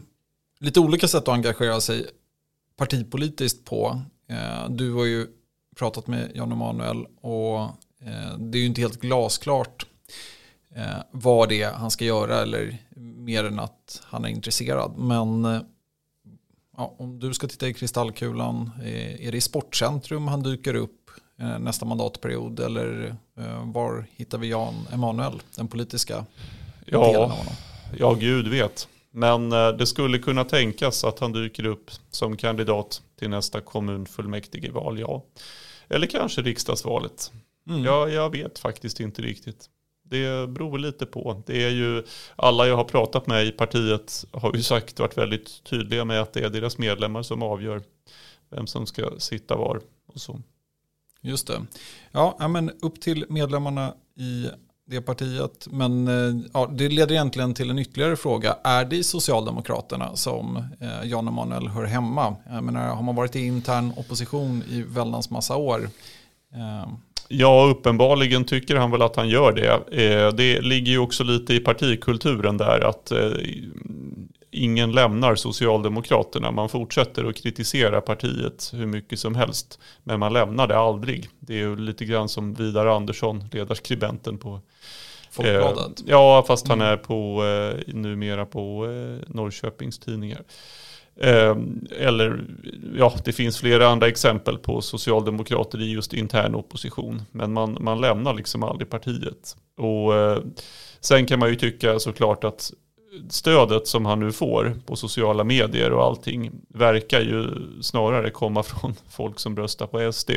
lite 0.60 0.80
olika 0.80 1.08
sätt 1.08 1.24
att 1.24 1.34
engagera 1.34 1.82
sig 1.82 2.08
partipolitiskt 2.78 3.66
på. 3.66 4.02
Eh, 4.28 4.70
du 4.70 4.94
har 4.94 5.06
ju 5.06 5.28
pratat 5.76 6.08
med 6.08 6.32
Jan 6.36 6.52
Emanuel 6.52 7.06
och 7.22 7.60
eh, 8.00 8.38
det 8.38 8.58
är 8.58 8.60
ju 8.60 8.66
inte 8.66 8.82
helt 8.82 9.02
glasklart 9.02 9.86
eh, 10.76 11.04
vad 11.12 11.50
det 11.50 11.62
är 11.62 11.72
han 11.72 11.92
ska 11.92 12.06
göra 12.06 12.42
eller 12.42 12.78
mer 12.96 13.44
än 13.44 13.60
att 13.60 14.02
han 14.04 14.26
är 14.26 14.30
intresserad. 14.30 14.98
Men 14.98 15.46
ja, 16.82 16.96
om 16.98 17.20
du 17.20 17.34
ska 17.34 17.48
titta 17.48 17.68
i 17.68 17.74
kristallkulan, 17.74 18.72
är 19.20 19.32
det 19.32 19.38
i 19.38 19.42
Sportcentrum 19.42 20.28
han 20.28 20.44
dyker 20.44 20.74
upp 20.74 21.10
nästa 21.60 21.86
mandatperiod 21.86 22.60
eller 22.60 23.16
var 23.64 24.06
hittar 24.16 24.38
vi 24.38 24.48
Jan 24.48 24.88
Emanuel, 24.94 25.42
den 25.56 25.68
politiska 25.68 26.26
ja, 26.86 27.06
delen 27.06 27.22
av 27.22 27.30
honom? 27.30 27.54
Ja, 27.98 28.14
gud 28.14 28.48
vet. 28.48 28.88
Men 29.12 29.52
eh, 29.52 29.70
det 29.70 29.86
skulle 29.86 30.20
kunna 30.20 30.44
tänkas 30.44 31.04
att 31.04 31.20
han 31.20 31.32
dyker 31.32 31.66
upp 31.66 31.92
som 32.12 32.38
kandidat 32.38 33.02
till 33.20 33.30
nästa 33.30 33.62
kommunfullmäktigeval, 33.62 35.00
ja. 35.00 35.24
Eller 35.90 36.08
kanske 36.08 36.42
riksdagsvalet. 36.42 37.32
Mm. 37.70 37.84
Ja, 37.84 38.10
jag 38.10 38.30
vet 38.30 38.60
faktiskt 38.60 39.00
inte 39.00 39.22
riktigt. 39.22 39.70
Det 40.12 40.50
beror 40.50 40.80
lite 40.80 41.06
på. 41.06 41.44
Det 41.46 41.64
är 41.64 41.70
ju, 41.70 42.04
alla 42.36 42.68
jag 42.68 42.76
har 42.76 42.84
pratat 42.84 43.28
med 43.28 43.46
i 43.46 43.52
partiet 43.52 44.26
har 44.32 44.56
ju 44.56 44.64
sagt, 44.64 45.00
varit 45.00 45.18
väldigt 45.18 45.64
tydliga 45.64 46.06
med 46.06 46.22
att 46.22 46.34
det 46.34 46.40
är 46.40 46.50
deras 46.50 46.78
medlemmar 46.78 47.24
som 47.24 47.44
avgör 47.44 47.82
vem 48.50 48.68
som 48.68 48.86
ska 48.86 49.12
sitta 49.18 49.56
var 49.56 49.82
och 50.14 50.22
så. 50.22 50.40
Just 51.22 51.48
det. 51.48 51.66
Ja, 52.12 52.48
men 52.48 52.72
upp 52.82 53.02
till 53.02 53.26
medlemmarna 53.30 53.94
i 54.18 54.50
det 54.86 55.02
partiet. 55.02 55.68
Men 55.72 56.08
eh, 56.08 56.46
ja, 56.54 56.72
det 56.74 56.90
leder 56.90 57.12
egentligen 57.12 57.54
till 57.54 57.70
en 57.70 57.80
ytterligare 57.80 58.16
fråga. 58.16 58.58
Är 58.64 58.86
det 58.86 58.96
i 58.96 59.04
Socialdemokraterna 59.04 60.16
som 60.16 60.58
eh, 60.80 61.04
Jan 61.04 61.28
Emanuel 61.28 61.68
hör 61.68 61.86
hemma? 61.86 62.36
Jag 62.50 62.64
menar, 62.64 62.96
har 62.96 63.04
man 63.04 63.16
varit 63.16 63.36
i 63.36 63.46
intern 63.46 63.94
opposition 63.98 64.64
i 64.70 64.82
väldans 64.82 65.30
massa 65.30 65.56
år? 65.56 65.90
Eh. 66.54 66.92
Ja, 67.32 67.66
uppenbarligen 67.66 68.46
tycker 68.46 68.76
han 68.76 68.92
väl 68.92 69.02
att 69.02 69.16
han 69.16 69.30
gör 69.30 69.52
det. 69.52 70.32
Det 70.38 70.62
ligger 70.62 70.92
ju 70.92 70.98
också 70.98 71.24
lite 71.24 71.54
i 71.54 71.60
partikulturen 71.60 72.58
där 72.58 72.80
att 72.80 73.12
ingen 74.52 74.92
lämnar 74.92 75.36
Socialdemokraterna. 75.36 76.52
Man 76.52 76.70
fortsätter 76.70 77.26
att 77.26 77.36
kritisera 77.36 78.02
partiet 78.02 78.72
hur 78.74 78.86
mycket 78.86 79.20
som 79.20 79.36
helst. 79.36 79.80
Men 80.04 80.20
man 80.20 80.34
lämnar 80.34 80.68
det 80.68 80.78
aldrig. 80.78 81.30
Det 81.40 81.54
är 81.54 81.58
ju 81.58 81.76
lite 81.76 82.06
grann 82.06 82.30
som 82.30 82.54
Vidar 82.54 82.86
Andersson, 82.86 83.44
ledarskribenten 83.52 84.38
på 84.38 84.60
Folkbladet? 85.32 86.00
Eh, 86.00 86.06
ja, 86.08 86.44
fast 86.48 86.68
han 86.68 86.82
mm. 86.82 86.94
är 86.94 86.98
på, 86.98 87.46
eh, 87.46 87.94
numera 87.94 88.46
på 88.46 88.86
eh, 88.86 89.34
Norrköpings 89.34 90.00
tidningar. 90.00 90.42
Ehm, 91.24 91.88
eller 92.00 92.46
ja, 92.98 93.14
det 93.26 93.32
finns 93.32 93.58
flera 93.58 93.88
andra 93.88 94.08
exempel 94.08 94.58
på 94.58 94.82
socialdemokrater 94.82 95.82
i 95.82 95.92
just 95.92 96.14
intern 96.14 96.56
opposition. 96.56 97.22
Men 97.32 97.54
man, 97.54 97.78
man 97.80 98.02
lämnar 98.02 98.34
liksom 98.34 98.64
aldrig 98.64 98.90
partiet. 98.90 99.56
Och 99.78 100.16
eh, 100.16 100.40
sen 101.00 101.26
kan 101.26 101.40
man 101.40 101.50
ju 101.50 101.56
tycka 101.56 102.00
såklart 102.00 102.44
att 102.44 102.74
stödet 103.30 103.88
som 103.88 104.06
han 104.06 104.20
nu 104.20 104.32
får 104.32 104.76
på 104.86 104.96
sociala 104.96 105.44
medier 105.44 105.92
och 105.92 106.04
allting 106.04 106.52
verkar 106.70 107.22
ju 107.22 107.48
snarare 107.82 108.30
komma 108.30 108.64
från 108.64 108.96
folk 109.10 109.40
som 109.40 109.56
röstar 109.56 109.88
på 109.88 110.12
SD 110.12 110.32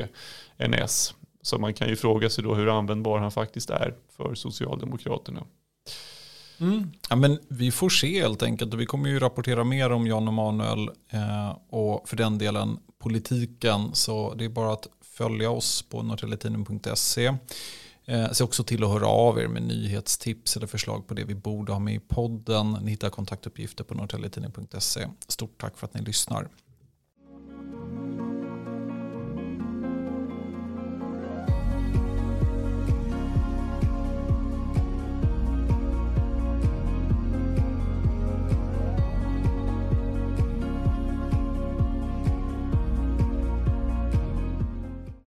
än 0.58 0.74
S. 0.74 1.14
Så 1.42 1.58
man 1.58 1.74
kan 1.74 1.88
ju 1.88 1.96
fråga 1.96 2.30
sig 2.30 2.44
då 2.44 2.54
hur 2.54 2.78
användbar 2.78 3.18
han 3.18 3.30
faktiskt 3.30 3.70
är 3.70 3.94
för 4.16 4.34
Socialdemokraterna. 4.34 5.42
Mm. 6.60 6.90
Ja, 7.10 7.16
men 7.16 7.38
vi 7.48 7.70
får 7.70 7.88
se 7.88 8.20
helt 8.20 8.42
enkelt 8.42 8.74
och 8.74 8.80
vi 8.80 8.86
kommer 8.86 9.08
ju 9.08 9.18
rapportera 9.18 9.64
mer 9.64 9.92
om 9.92 10.06
Jan 10.06 10.28
Emanuel 10.28 10.88
eh, 11.10 11.56
och 11.70 12.08
för 12.08 12.16
den 12.16 12.38
delen 12.38 12.78
politiken 12.98 13.94
så 13.94 14.34
det 14.34 14.44
är 14.44 14.48
bara 14.48 14.72
att 14.72 14.88
följa 15.02 15.50
oss 15.50 15.82
på 15.82 16.02
norrtelletidning.se. 16.02 17.34
Eh, 18.06 18.30
se 18.30 18.44
också 18.44 18.64
till 18.64 18.84
att 18.84 18.90
höra 18.90 19.06
av 19.06 19.38
er 19.38 19.48
med 19.48 19.62
nyhetstips 19.62 20.56
eller 20.56 20.66
förslag 20.66 21.06
på 21.06 21.14
det 21.14 21.24
vi 21.24 21.34
borde 21.34 21.72
ha 21.72 21.78
med 21.78 21.94
i 21.94 22.00
podden. 22.00 22.78
Ni 22.82 22.90
hittar 22.90 23.10
kontaktuppgifter 23.10 23.84
på 23.84 23.94
norrtelletidning.se. 23.94 25.08
Stort 25.28 25.60
tack 25.60 25.78
för 25.78 25.86
att 25.86 25.94
ni 25.94 26.00
lyssnar. 26.00 26.48